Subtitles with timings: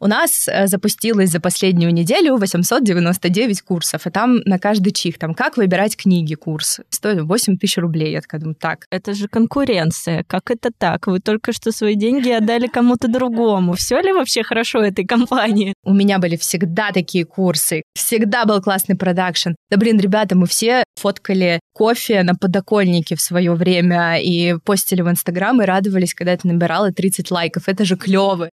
[0.00, 5.34] У нас э, запустилось за последнюю неделю 899 курсов, и там на каждый чих, там
[5.34, 8.12] как выбирать книги курс, стоит 8 тысяч рублей.
[8.12, 8.86] Я такая думаю, так.
[8.90, 10.24] Это же конкуренция.
[10.26, 11.06] Как это так?
[11.06, 13.74] Вы только что свои деньги отдали кому-то другому.
[13.74, 15.74] Все ли вообще хорошо этой компании?
[15.84, 19.50] У меня были всегда такие курсы, всегда был классный продакшн.
[19.70, 25.10] Да блин, ребята, мы все фоткали кофе на подоконнике в свое время и постили в
[25.10, 27.68] Инстаграм и радовались, когда это набирало 30 лайков.
[27.68, 28.50] Это же клево.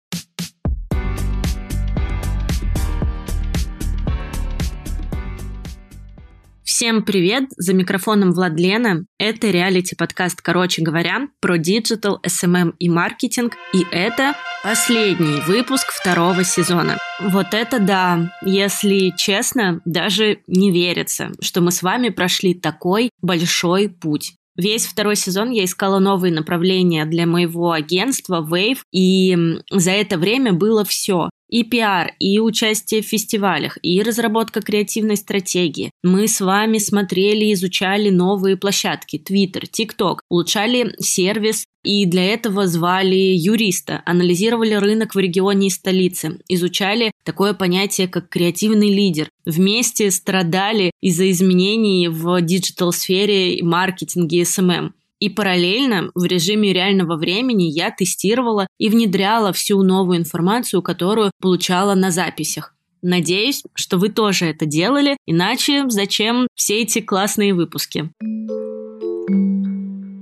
[6.80, 7.50] Всем привет!
[7.58, 9.04] За микрофоном Владлена.
[9.18, 13.56] Это реалити-подкаст «Короче говоря» про digital, SMM и маркетинг.
[13.74, 14.34] И это
[14.64, 16.98] последний выпуск второго сезона.
[17.20, 18.32] Вот это да!
[18.46, 24.36] Если честно, даже не верится, что мы с вами прошли такой большой путь.
[24.56, 29.38] Весь второй сезон я искала новые направления для моего агентства Wave, и
[29.70, 35.92] за это время было все и пиар, и участие в фестивалях, и разработка креативной стратегии.
[36.04, 43.16] Мы с вами смотрели, изучали новые площадки, Twitter, TikTok, улучшали сервис, и для этого звали
[43.16, 49.30] юриста, анализировали рынок в регионе и столице, изучали такое понятие, как креативный лидер.
[49.46, 54.92] Вместе страдали из-за изменений в digital-сфере, маркетинге, SMM.
[55.20, 61.94] И параллельно в режиме реального времени я тестировала и внедряла всю новую информацию, которую получала
[61.96, 62.74] на записях.
[63.02, 68.10] Надеюсь, что вы тоже это делали, иначе зачем все эти классные выпуски?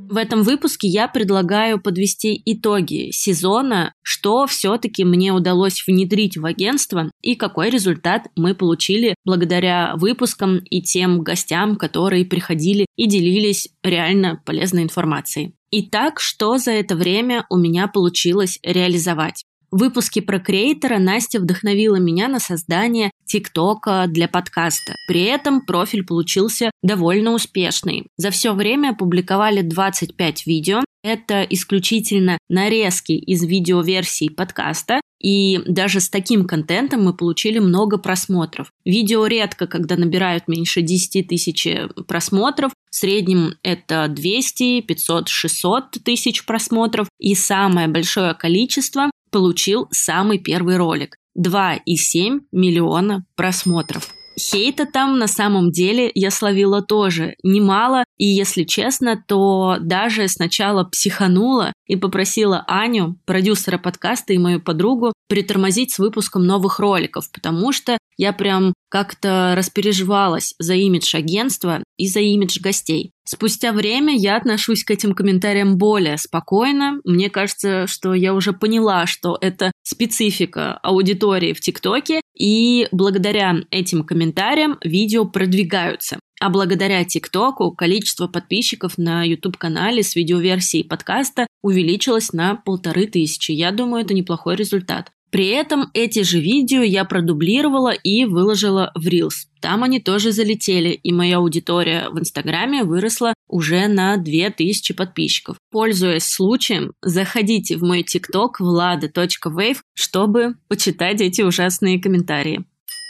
[0.10, 7.12] В этом выпуске я предлагаю подвести итоги сезона, что все-таки мне удалось внедрить в агентство
[7.22, 14.42] и какой результат мы получили благодаря выпускам и тем гостям, которые приходили и делились реально
[14.46, 15.56] полезной информацией.
[15.72, 19.44] Итак, что за это время у меня получилось реализовать?
[19.70, 24.96] В выпуске про креатора Настя вдохновила меня на создание ТикТока для подкаста.
[25.10, 28.08] При этом профиль получился довольно успешный.
[28.16, 30.80] За все время опубликовали 25 видео.
[31.08, 38.74] Это исключительно нарезки из видеоверсий подкаста, и даже с таким контентом мы получили много просмотров.
[38.84, 41.66] Видео редко, когда набирают меньше 10 тысяч
[42.10, 42.74] просмотров.
[42.92, 47.08] В среднем это 200, 500, 600 тысяч просмотров.
[47.20, 51.16] И самое большое количество получил самый первый ролик.
[51.40, 54.14] 2,7 миллиона просмотров.
[54.40, 60.84] Хейта там на самом деле я словила тоже немало, и если честно, то даже сначала
[60.84, 67.72] психанула и попросила Аню, продюсера подкаста и мою подругу, притормозить с выпуском новых роликов, потому
[67.72, 73.12] что я прям как-то распереживалась за имидж агентства и за имидж гостей.
[73.26, 77.02] Спустя время я отношусь к этим комментариям более спокойно.
[77.04, 84.04] Мне кажется, что я уже поняла, что это специфика аудитории в ТикТоке, и благодаря этим
[84.04, 86.20] комментариям видео продвигаются.
[86.40, 93.52] А благодаря ТикТоку количество подписчиков на YouTube-канале с видеоверсией подкаста увеличилось на полторы тысячи.
[93.52, 95.12] Я думаю, это неплохой результат.
[95.30, 99.48] При этом эти же видео я продублировала и выложила в Reels.
[99.60, 105.58] Там они тоже залетели, и моя аудитория в Инстаграме выросла уже на 2000 подписчиков.
[105.72, 112.66] Пользуясь случаем, заходите в мой ТикТок влада.wave, чтобы почитать эти ужасные комментарии.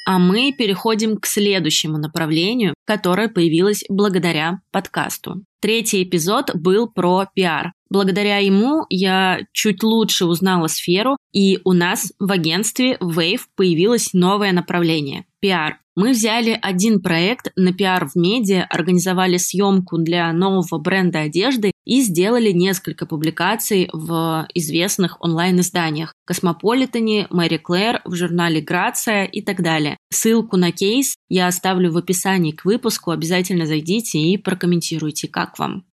[0.07, 5.44] А мы переходим к следующему направлению, которое появилось благодаря подкасту.
[5.59, 7.73] Третий эпизод был про пиар.
[7.90, 14.53] Благодаря ему я чуть лучше узнала сферу, и у нас в агентстве Wave появилось новое
[14.53, 15.79] направление– пиар.
[15.97, 22.02] Мы взяли один проект на пиар в медиа, организовали съемку для нового бренда одежды и
[22.02, 29.96] сделали несколько публикаций в известных онлайн-изданиях Космополитене, Мэри Клэр, в журнале Грация и так далее.
[30.12, 35.86] Ссылку на кейс я оставлю в описании к выпуску, обязательно зайдите и прокомментируйте, как вам.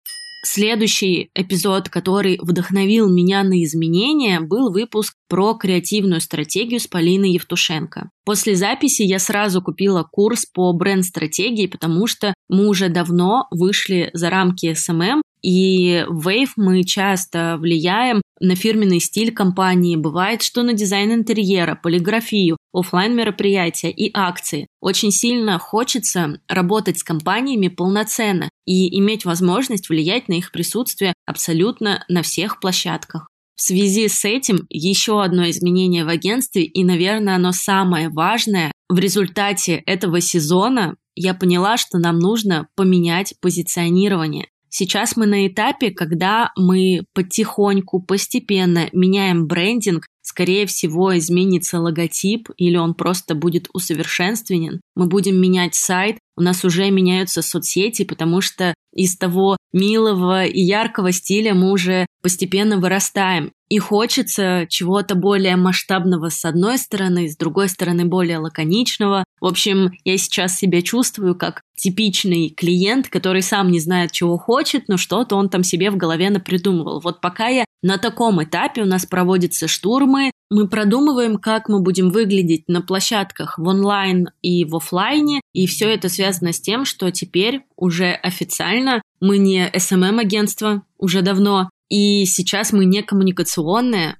[0.43, 8.11] Следующий эпизод, который вдохновил меня на изменения, был выпуск про креативную стратегию с Полиной Евтушенко.
[8.25, 14.29] После записи я сразу купила курс по бренд-стратегии, потому что мы уже давно вышли за
[14.29, 19.95] рамки SMM и в Wave мы часто влияем на фирменный стиль компании.
[19.95, 24.65] Бывает, что на дизайн интерьера, полиграфию, офлайн мероприятия и акции.
[24.81, 32.03] Очень сильно хочется работать с компаниями полноценно и иметь возможность влиять на их присутствие абсолютно
[32.09, 33.27] на всех площадках.
[33.55, 38.97] В связи с этим еще одно изменение в агентстве, и, наверное, оно самое важное, в
[38.97, 44.47] результате этого сезона я поняла, что нам нужно поменять позиционирование.
[44.77, 52.77] Сейчас мы на этапе, когда мы потихоньку, постепенно меняем брендинг скорее всего, изменится логотип или
[52.77, 54.81] он просто будет усовершенствован.
[54.95, 60.61] Мы будем менять сайт, у нас уже меняются соцсети, потому что из того милого и
[60.61, 63.51] яркого стиля мы уже постепенно вырастаем.
[63.67, 69.23] И хочется чего-то более масштабного с одной стороны, с другой стороны более лаконичного.
[69.41, 74.87] В общем, я сейчас себя чувствую как типичный клиент, который сам не знает, чего хочет,
[74.87, 76.99] но что-то он там себе в голове напридумывал.
[77.01, 82.09] Вот пока я на таком этапе, у нас проводятся штурмы, мы продумываем, как мы будем
[82.09, 87.11] выглядеть на площадках в онлайн и в офлайне, и все это связано с тем, что
[87.11, 94.17] теперь уже официально мы не SMM-агентство уже давно, и сейчас мы не коммуникационное.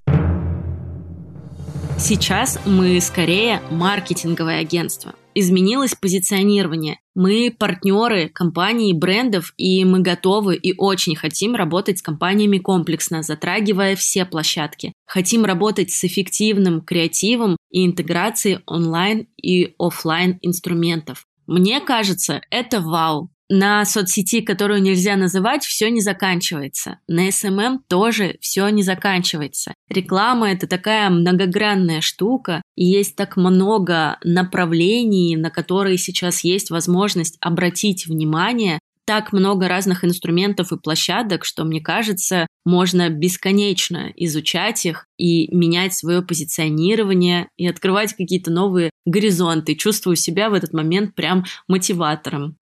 [1.97, 5.15] Сейчас мы скорее маркетинговое агентство.
[5.37, 6.99] Изменилось позиционирование.
[7.13, 13.97] Мы партнеры компаний, брендов, и мы готовы и очень хотим работать с компаниями комплексно, затрагивая
[13.97, 14.93] все площадки.
[15.05, 21.25] Хотим работать с эффективным креативом и интеграцией онлайн и офлайн инструментов.
[21.47, 23.29] Мне кажется, это вау.
[23.49, 26.99] На соцсети, которую нельзя называть, все не заканчивается.
[27.07, 29.73] На SMM тоже все не заканчивается.
[29.87, 37.37] Реклама это такая многогранная штука, и есть так много направлений, на которые сейчас есть возможность
[37.39, 45.05] обратить внимание, так много разных инструментов и площадок, что, мне кажется, можно бесконечно изучать их
[45.17, 49.75] и менять свое позиционирование и открывать какие-то новые горизонты.
[49.75, 52.57] Чувствую себя в этот момент прям мотиватором.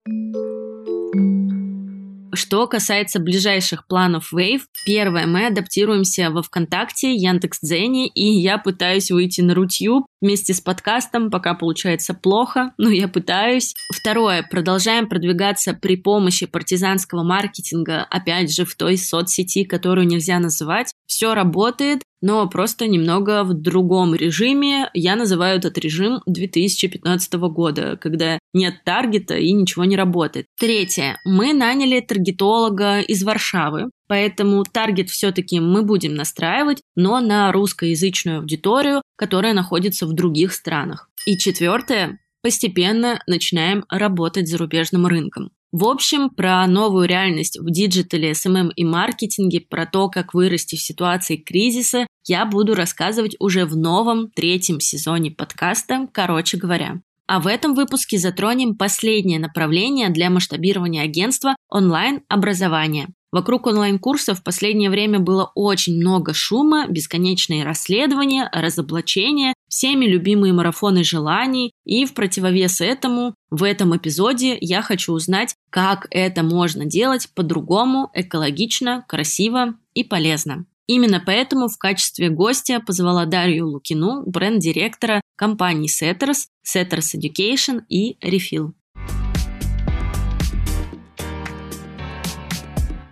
[2.34, 9.42] Что касается ближайших планов Wave, первое, мы адаптируемся во ВКонтакте, Яндекс.Дзене, и я пытаюсь выйти
[9.42, 13.74] на Рутюб вместе с подкастом, пока получается плохо, но я пытаюсь.
[13.94, 20.94] Второе, продолжаем продвигаться при помощи партизанского маркетинга, опять же, в той соцсети, которую нельзя называть.
[21.08, 24.90] Все работает, но просто немного в другом режиме.
[24.94, 30.46] Я называю этот режим 2015 года, когда нет таргета и ничего не работает.
[30.60, 31.20] Третье.
[31.26, 39.02] Мы наняли таргетолога из Варшавы, поэтому таргет все-таки мы будем настраивать, но на русскоязычную аудиторию,
[39.16, 41.10] которая находится в других странах.
[41.26, 42.20] И четвертое.
[42.44, 45.52] Постепенно начинаем работать с зарубежным рынком.
[45.72, 50.82] В общем, про новую реальность в диджитале, SMM и маркетинге, про то, как вырасти в
[50.82, 57.02] ситуации кризиса, я буду рассказывать уже в новом третьем сезоне подкаста «Короче говоря».
[57.26, 63.08] А в этом выпуске затронем последнее направление для масштабирования агентства– онлайн-образование.
[63.32, 71.06] Вокруг онлайн-курсов в последнее время было очень много шума, бесконечные расследования, разоблачения, всеми любимые марафоны
[71.06, 71.72] желаний.
[71.86, 78.12] И в противовес этому в этом эпизоде я хочу узнать, как это можно делать по-другому,
[78.14, 80.66] экологично, красиво и полезно.
[80.88, 88.74] Именно поэтому в качестве гостя позвала Дарью Лукину, бренд-директора компаний Setters, Setters Education и Refill.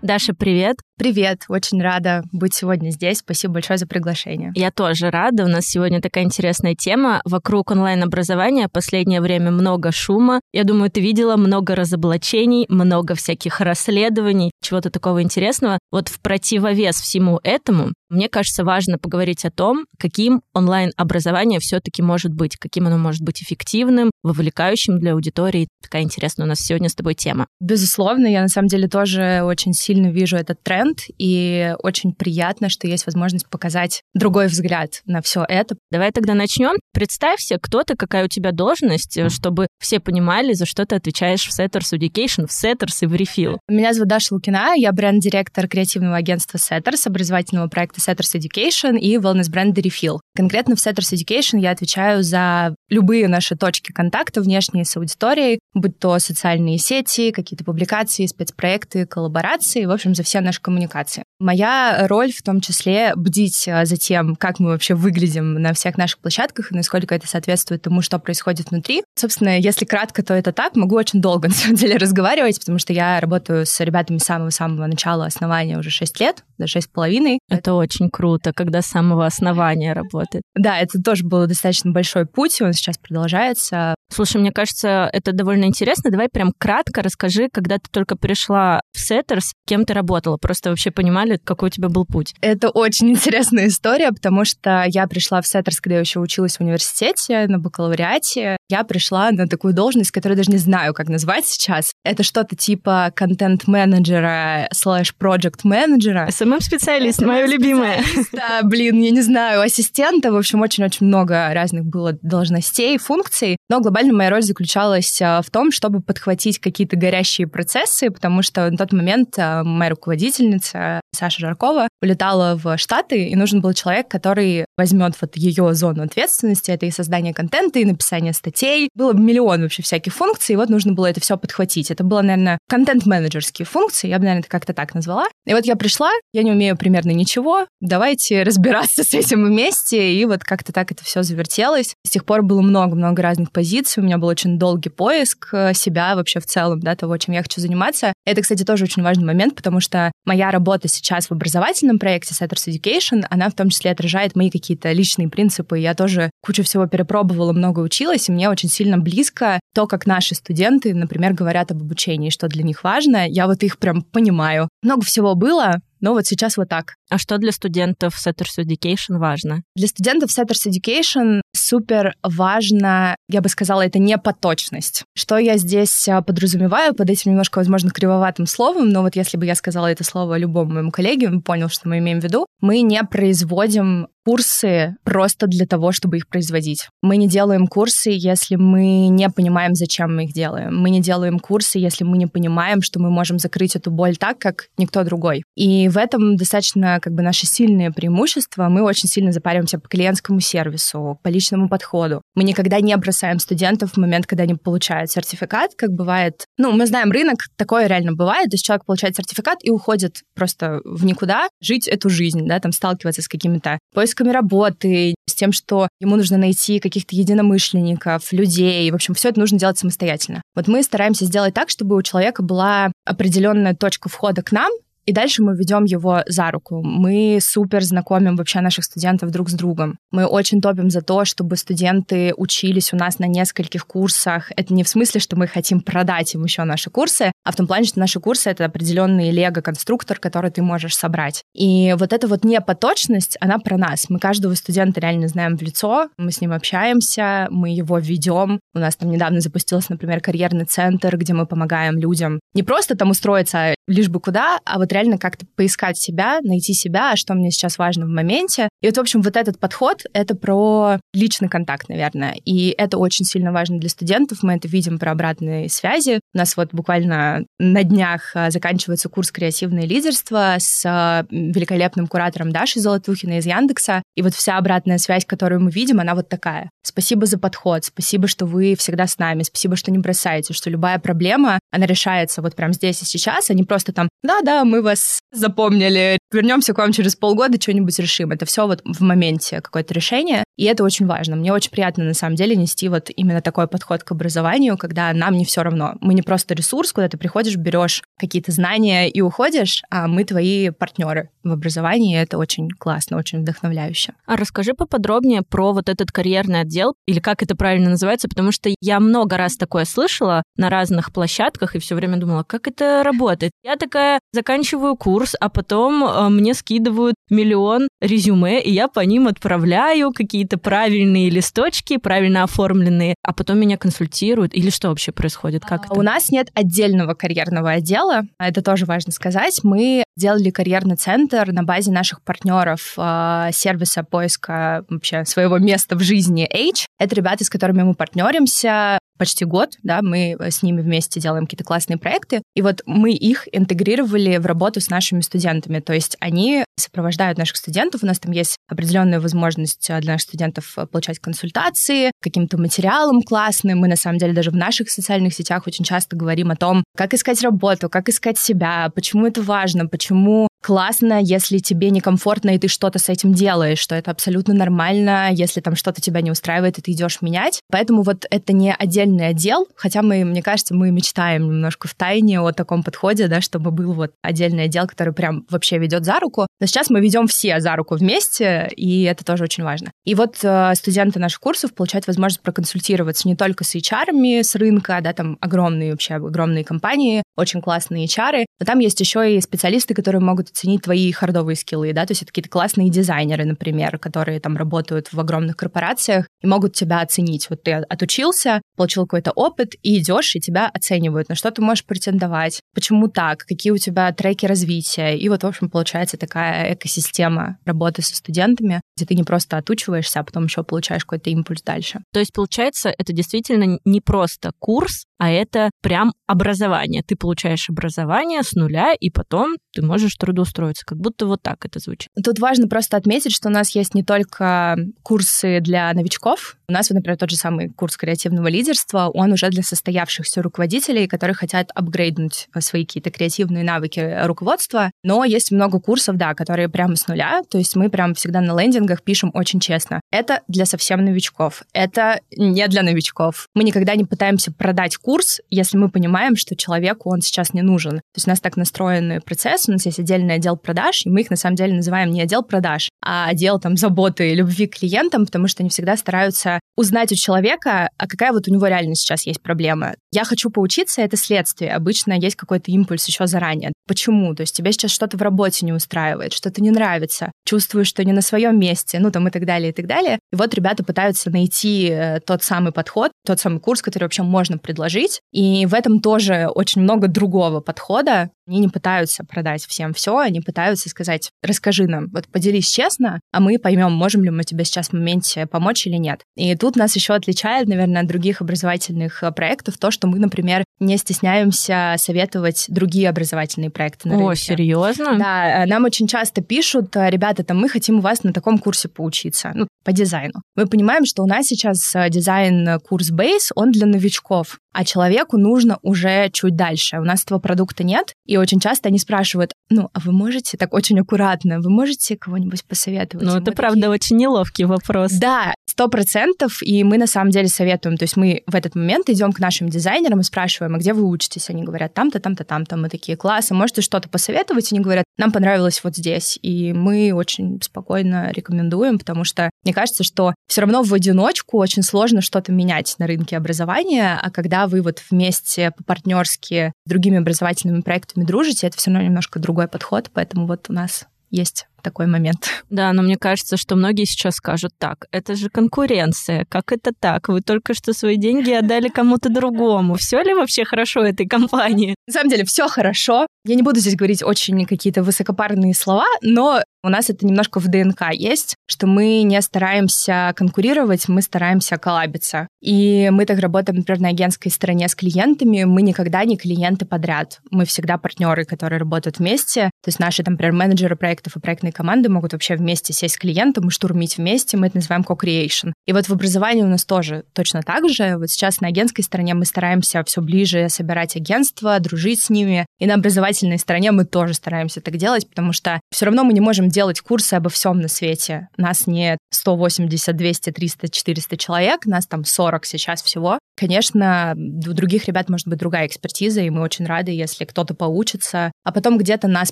[0.02, 0.78] Даша, привет.
[1.00, 3.20] Привет, очень рада быть сегодня здесь.
[3.20, 4.52] Спасибо большое за приглашение.
[4.56, 5.46] Я тоже рада.
[5.46, 7.22] У нас сегодня такая интересная тема.
[7.24, 10.42] Вокруг онлайн-образования последнее время много шума.
[10.52, 15.80] Я думаю, ты видела много разоблачений, много всяких расследований, чего-то такого интересного.
[15.90, 22.34] Вот в противовес всему этому, мне кажется, важно поговорить о том, каким онлайн-образование все-таки может
[22.34, 25.70] быть, каким оно может быть эффективным, вовлекающим для аудитории.
[25.82, 27.48] Такая интересная у нас сегодня с тобой тема.
[27.62, 32.88] Безусловно, я на самом деле тоже очень сильно вижу этот тренд и очень приятно, что
[32.88, 35.76] есть возможность показать другой взгляд на все это.
[35.92, 36.76] Давай тогда начнем.
[36.94, 41.58] Представься, кто ты, какая у тебя должность, чтобы все понимали, за что ты отвечаешь в
[41.58, 43.58] Setters Education, в Setters и в Refill.
[43.70, 49.82] Меня зовут Даша Лукина, я бренд-директор креативного агентства Setters, образовательного проекта Setters Education и wellness-бренда
[49.82, 50.20] Refill.
[50.36, 56.00] Конкретно в Setters Education я отвечаю за любые наши точки контакта внешние с аудиторией, будь
[56.00, 61.24] то социальные сети, какие-то публикации, спецпроекты, коллаборации, в общем, за все наши коммуникации.
[61.40, 65.98] Моя роль в том числе бдить э, за тем, как мы вообще выглядим на всех
[65.98, 69.04] наших площадках и насколько это соответствует тому, что происходит внутри.
[69.16, 70.76] Собственно, если кратко, то это так.
[70.76, 74.86] Могу очень долго, на самом деле, разговаривать, потому что я работаю с ребятами с самого-самого
[74.88, 77.38] начала основания уже 6 лет, даже 6,5.
[77.50, 80.44] Это очень круто, когда с самого основания работает.
[80.56, 83.96] Да, это тоже был достаточно большой путь, он сейчас продолжается.
[84.12, 86.10] Слушай, мне кажется, это довольно интересно.
[86.10, 90.90] Давай прям кратко расскажи, когда ты только пришла в Setters, кем ты работала, просто вообще
[90.92, 92.34] понимали, какой у тебя был путь.
[92.42, 96.62] Это очень интересная история, потому что я пришла в Setters, когда я еще училась в
[96.62, 98.58] университете на бакалавриате.
[98.70, 101.94] Я пришла на такую должность, которую даже не знаю, как назвать сейчас.
[102.04, 108.04] Это что-то типа контент-менеджера слэш проект менеджера SMM-специалист, мое любимое.
[108.32, 110.32] Да, блин, я не знаю, ассистента.
[110.32, 113.58] В общем, очень-очень много разных было должностей, функций.
[113.70, 118.70] Но глобально моя роль заключалась а, в том, чтобы подхватить какие-то горящие процессы, потому что
[118.70, 124.08] на тот момент а, моя руководительница Саша Жаркова улетала в Штаты, и нужен был человек,
[124.08, 126.72] который возьмет вот ее зону ответственности.
[126.72, 128.59] Это и создание контента, и написание статей.
[128.96, 131.92] Было миллион вообще всяких функций, и вот нужно было это все подхватить.
[131.92, 135.28] Это было, наверное, контент-менеджерские функции, я бы, наверное, это как-то так назвала.
[135.46, 140.26] И вот я пришла, я не умею примерно ничего, давайте разбираться с этим вместе, и
[140.26, 141.96] вот как-то так это все завертелось.
[142.06, 146.16] С тех пор было много-много разных позиций, у меня был очень долгий поиск э, себя
[146.16, 148.14] вообще в целом, да, того, чем я хочу заниматься.
[148.26, 152.68] Это, кстати, тоже очень важный момент, потому что моя работа сейчас в образовательном проекте Setters
[152.68, 155.80] Education, она в том числе отражает мои какие-то личные принципы.
[155.80, 160.36] Я тоже кучу всего перепробовала, много училась, и мне очень сильно близко то, как наши
[160.36, 163.28] студенты, например, говорят об обучении, что для них важно.
[163.28, 164.70] Я вот их прям понимаю.
[164.82, 166.96] Много всего было, но вот сейчас вот так.
[167.10, 169.64] А что для студентов Setters Education важно?
[169.76, 175.04] Для студентов Setters Education супер важно, я бы сказала, это не поточность.
[175.16, 179.46] Что я здесь а, подразумеваю под этим немножко, возможно, кривоватым словом, но вот если бы
[179.46, 182.82] я сказала это слово любому моему коллеге, он понял, что мы имеем в виду, мы
[182.82, 186.88] не производим курсы просто для того, чтобы их производить.
[187.02, 190.78] Мы не делаем курсы, если мы не понимаем, зачем мы их делаем.
[190.78, 194.38] Мы не делаем курсы, если мы не понимаем, что мы можем закрыть эту боль так,
[194.38, 195.44] как никто другой.
[195.56, 198.70] И в этом достаточно как бы наше сильное преимущество.
[198.70, 202.22] Мы очень сильно запариваемся по клиентскому сервису, по личному подходу.
[202.36, 206.46] Мы никогда не бросаем студентов в момент, когда они получают сертификат, как бывает.
[206.58, 208.50] Ну, мы знаем рынок, такое реально бывает.
[208.50, 212.72] То есть человек получает сертификат и уходит просто в никуда жить эту жизнь, да, там
[212.72, 218.90] сталкиваться с какими-то поисками работы, с тем, что ему нужно найти каких-то единомышленников, людей.
[218.92, 220.42] В общем, все это нужно делать самостоятельно.
[220.56, 224.72] Вот мы стараемся сделать так, чтобы у человека была определенная точка входа к нам,
[225.10, 226.84] и дальше мы ведем его за руку.
[226.84, 229.98] Мы супер знакомим вообще наших студентов друг с другом.
[230.12, 234.52] Мы очень топим за то, чтобы студенты учились у нас на нескольких курсах.
[234.56, 237.66] Это не в смысле, что мы хотим продать им еще наши курсы, а в том
[237.66, 241.42] плане, что наши курсы— это определенный лего-конструктор, который ты можешь собрать.
[241.56, 244.10] И вот эта вот непоточность, она про нас.
[244.10, 248.60] Мы каждого студента реально знаем в лицо, мы с ним общаемся, мы его ведем.
[248.76, 253.12] У нас там недавно запустился, например, карьерный центр, где мы помогаем людям не просто там
[253.12, 257.52] устроиться лишь бы куда, а вот реально как-то поискать себя, найти себя, а что мне
[257.52, 258.70] сейчас важно в моменте.
[258.82, 262.36] И вот, в общем, вот этот подход— это про личный контакт, наверное.
[262.46, 264.44] И это очень сильно важно для студентов.
[264.44, 266.20] Мы это видим про обратные связи.
[266.34, 272.52] У нас вот буквально на днях а, заканчивается курс «Креативное лидерство» с а, великолепным куратором
[272.52, 274.04] Дашей Золотухиной из Яндекса.
[274.16, 276.70] И вот вся обратная связь, которую мы видим, она вот такая.
[276.84, 281.00] Спасибо за подход, спасибо, что вы всегда с нами, спасибо, что не бросаете, что любая
[281.00, 285.24] проблема, она решается вот прямо здесь и сейчас, а не просто там, да-да, мы вас
[285.32, 288.32] запомнили, вернемся к вам через полгода, что-нибудь решим.
[288.32, 291.36] Это все вот в моменте какое-то решение, и это очень важно.
[291.36, 295.36] Мне очень приятно, на самом деле, нести вот именно такой подход к образованию, когда нам
[295.36, 295.96] не все равно.
[296.02, 300.70] Мы не просто ресурс, куда ты приходишь, берешь какие-то знания и уходишь, а мы твои
[300.70, 304.14] партнеры в образовании, и это очень классно, очень вдохновляюще.
[304.26, 308.70] А расскажи поподробнее про вот этот карьерный отдел, или как это правильно называется, потому что
[308.82, 313.52] я много раз такое слышала на разных площадках и все время думала, как это работает.
[313.64, 319.28] Я такая заканчиваю курс, а потом э, мне скидывают миллион резюме, и я по ним
[319.28, 324.54] отправляю какие-то правильные листочки, правильно оформленные, а потом меня консультируют.
[324.54, 325.64] Или что вообще происходит?
[325.64, 326.00] Как а, это?
[326.00, 329.60] У нас нет отдельного карьерного отдела, это тоже важно сказать.
[329.64, 336.02] Мы делали карьерный центр на базе наших партнеров э, сервиса поиска вообще своего места в
[336.02, 336.86] жизни H.
[337.00, 341.64] Это ребята, с которыми мы партнеримся почти год, да, мы с ними вместе делаем какие-то
[341.64, 346.64] классные проекты, и вот мы их интегрировали в работу с нашими студентами, то есть они
[346.78, 352.58] сопровождают наших студентов, у нас там есть определенная возможность для наших студентов получать консультации, каким-то
[352.58, 356.56] материалом классным, мы на самом деле даже в наших социальных сетях очень часто говорим о
[356.56, 362.52] том, как искать работу, как искать себя, почему это важно, почему классно, если тебе некомфортно,
[362.52, 366.32] и ты что-то с этим делаешь, что это абсолютно нормально, если там что-то тебя не
[366.32, 367.62] устраивает, и ты идешь менять.
[367.72, 372.42] Поэтому вот это не отдельный отдел, хотя мы, мне кажется, мы мечтаем немножко в тайне
[372.42, 376.48] о таком подходе, да, чтобы был вот отдельный отдел, который прям вообще ведет за руку.
[376.60, 379.92] Но сейчас мы ведем все за руку вместе, и это тоже очень важно.
[380.06, 385.00] И вот э, студенты наших курсов получают возможность проконсультироваться не только с HR, с рынка,
[385.02, 389.94] да, там огромные вообще, огромные компании, очень классные HR, но там есть еще и специалисты,
[389.94, 394.40] которые могут оценить твои хардовые скиллы, да, то есть это какие-то классные дизайнеры, например, которые
[394.40, 397.50] там работают в огромных корпорациях и могут тебя оценить.
[397.50, 401.86] Вот ты отучился, получил какой-то опыт, и идешь, и тебя оценивают, на что ты можешь
[401.86, 405.18] претендовать, почему так, какие у тебя треки развития.
[405.18, 410.20] И вот, в общем, получается такая экосистема работы со студентами, где ты не просто отучиваешься,
[410.20, 412.00] а потом еще получаешь какой-то импульс дальше.
[412.14, 417.04] То есть, получается, это действительно не просто курс, а это прям образование.
[417.04, 420.39] Ты получаешь образование с нуля, и потом ты можешь трудоустроиться.
[420.86, 422.10] Как будто вот так это звучит.
[422.24, 426.58] Тут важно просто отметить, что у нас есть не только курсы для новичков.
[426.68, 431.08] У нас, вот, например, тот же самый курс креативного лидерства, он уже для состоявшихся руководителей,
[431.08, 434.92] которые хотят апгрейднуть свои какие-то креативные навыки руководства.
[435.04, 437.42] Но есть много курсов, да, которые прямо с нуля.
[437.50, 440.02] То есть мы прям всегда на лендингах пишем очень честно.
[440.12, 441.64] Это для совсем новичков.
[441.74, 443.48] Это не для новичков.
[443.56, 447.98] Мы никогда не пытаемся продать курс, если мы понимаем, что человеку он сейчас не нужен.
[447.98, 451.22] То есть у нас так настроенный процесс, у нас есть отдельный отдел продаж, и мы
[451.22, 454.78] их на самом деле называем не отдел продаж, а отдел там заботы и любви к
[454.78, 458.96] клиентам, потому что они всегда стараются узнать у человека, а какая вот у него реально
[458.96, 459.96] сейчас есть проблема.
[460.12, 461.74] Я хочу поучиться, это следствие.
[461.74, 463.74] Обычно есть какой-то импульс еще заранее.
[463.88, 464.34] Почему?
[464.36, 468.14] То есть тебе сейчас что-то в работе не устраивает, что-то не нравится, чувствуешь, что не
[468.14, 470.20] на своем месте, ну там и так далее, и так далее.
[470.32, 474.58] И вот ребята пытаются найти э, тот самый подход, тот самый курс, который вообще можно
[474.58, 475.22] предложить.
[475.32, 478.30] И в этом тоже очень много другого подхода.
[478.50, 483.40] Они не пытаются продать всем все, они пытаются сказать, расскажи нам, вот поделись честно, а
[483.40, 486.24] мы поймем, можем ли мы тебе сейчас в моменте помочь или нет.
[486.36, 490.64] И тут нас еще отличает, наверное, от других образовательных э, проектов то, что мы, например,
[490.80, 494.32] не стесняемся советовать другие образовательные проекты на рынке.
[494.32, 495.18] О, серьезно?
[495.18, 498.58] Да, э, нам очень часто пишут, э, ребята, там, мы хотим у вас на таком
[498.58, 500.42] курсе поучиться, ну, по дизайну.
[500.56, 506.30] Мы понимаем, что у нас сейчас дизайн-курс Base, он для новичков, а человеку нужно уже
[506.32, 507.00] чуть дальше.
[507.00, 510.74] У нас этого продукта нет, и очень часто они спрашивают, ну, а вы можете так
[510.74, 513.26] очень аккуратно, вы можете кого-нибудь посоветовать?
[513.26, 515.12] Ну, это, правда, очень неловкий вопрос.
[515.14, 519.10] Да, сто процентов, и мы на самом деле советуем, то есть мы в этот момент
[519.10, 521.50] идем к нашим дизайнерам и спрашиваем, а где вы учитесь?
[521.50, 522.78] Они говорят, там-то, там-то, там-то.
[522.78, 524.72] Мы такие, классы, можете что-то посоветовать?
[524.72, 526.40] Они говорят, нам понравилось вот здесь.
[526.42, 531.84] И мы очень спокойно рекомендуем, потому что мне кажется, что все равно в одиночку очень
[531.84, 537.82] сложно что-то менять на рынке образования, а когда вы вот вместе по-партнерски с другими образовательными
[537.82, 542.64] проектами дружите, это все равно немножко другой подход, поэтому вот у нас есть такой момент.
[542.70, 547.30] Да, но мне кажется, что многие сейчас скажут так, это же конкуренция, как это так?
[547.30, 549.96] Вы только что свои деньги отдали кому-то другому.
[549.96, 551.96] Все ли вообще хорошо этой компании?
[552.08, 553.28] На самом деле, все хорошо.
[553.46, 557.68] Я не буду здесь говорить очень какие-то высокопарные слова, но у нас это немножко в
[557.68, 562.48] ДНК есть, что мы не стараемся конкурировать, мы стараемся коллабиться.
[562.62, 565.66] И мы так работаем, например, на агентской стороне с клиентами.
[565.66, 567.40] Мы никогда не клиенты подряд.
[567.52, 569.72] Мы всегда партнеры, которые работают вместе.
[569.84, 573.18] То есть наши, там, например, менеджеры проектов и проектные команды могут вообще вместе сесть с
[573.18, 574.58] клиентом и штурмить вместе.
[574.58, 575.74] Мы это называем co-creation.
[575.86, 578.18] И вот в образовании у нас тоже точно так же.
[578.18, 582.66] Вот сейчас на агентской стороне мы стараемся все ближе собирать агентства, дружить с ними.
[582.80, 586.42] И на образовательной стороне мы тоже стараемся так делать, потому что все равно мы не
[586.42, 588.48] можем делать курсы обо всем на свете.
[588.58, 593.40] Нас не 180, 200, 300, 400 человек, нас там 40 сейчас всего.
[593.58, 598.52] Конечно, у других ребят может быть другая экспертиза, и мы очень рады, если кто-то поучится,
[598.64, 599.52] а потом где-то нас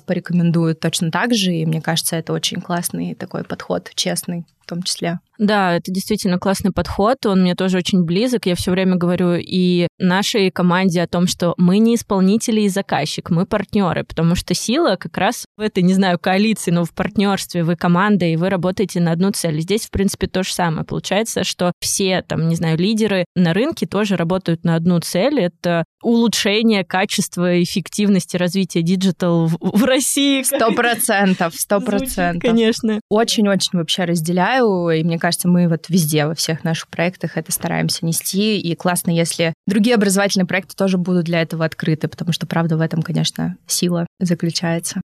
[0.00, 4.82] порекомендуют точно так же, и мне кажется, это очень классный такой подход, честный в том
[4.82, 5.18] числе.
[5.38, 8.46] Да, это действительно классный подход, он мне тоже очень близок.
[8.46, 13.30] Я все время говорю и нашей команде о том, что мы не исполнители и заказчик,
[13.30, 17.62] мы партнеры, потому что сила как раз в этой, не знаю, коалиции, но в партнерстве,
[17.62, 19.60] вы команда, и вы работаете на одну цель.
[19.60, 20.84] Здесь, в принципе, то же самое.
[20.84, 25.40] Получается, что все, там, не знаю, лидеры на рынке тоже работают на одну цель.
[25.40, 30.42] Это улучшение качества, эффективности развития digital в, в России.
[30.42, 32.42] Сто процентов, сто процентов.
[32.42, 33.00] Конечно.
[33.08, 34.57] Очень-очень вообще разделяю,
[34.90, 39.10] и мне кажется, мы вот везде, во всех наших проектах это стараемся нести, и классно,
[39.10, 43.56] если другие образовательные проекты тоже будут для этого открыты, потому что, правда, в этом, конечно,
[43.66, 45.00] сила заключается.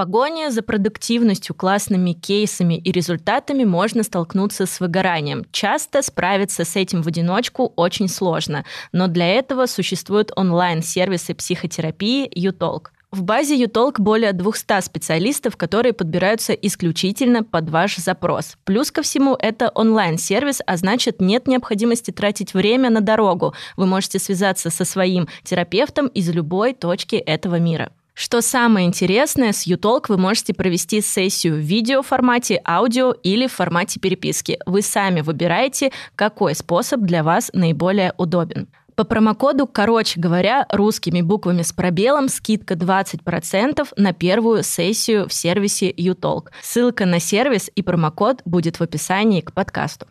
[0.00, 5.44] погоне за продуктивностью, классными кейсами и результатами можно столкнуться с выгоранием.
[5.52, 12.92] Часто справиться с этим в одиночку очень сложно, но для этого существуют онлайн-сервисы психотерапии «Ютолк».
[13.12, 18.56] В базе Ютолк более 200 специалистов, которые подбираются исключительно под ваш запрос.
[18.64, 23.52] Плюс ко всему, это онлайн-сервис, а значит, нет необходимости тратить время на дорогу.
[23.76, 27.90] Вы можете связаться со своим терапевтом из любой точки этого мира.
[28.14, 33.98] Что самое интересное, с Ютолк вы можете провести сессию в видеоформате, аудио или в формате
[33.98, 34.58] переписки.
[34.66, 38.68] Вы сами выбираете, какой способ для вас наиболее удобен.
[39.00, 45.90] По промокоду, короче говоря, русскими буквами с пробелом скидка 20% на первую сессию в сервисе
[45.90, 46.48] uTalk.
[46.60, 50.06] Ссылка на сервис и промокод будет в описании к подкасту.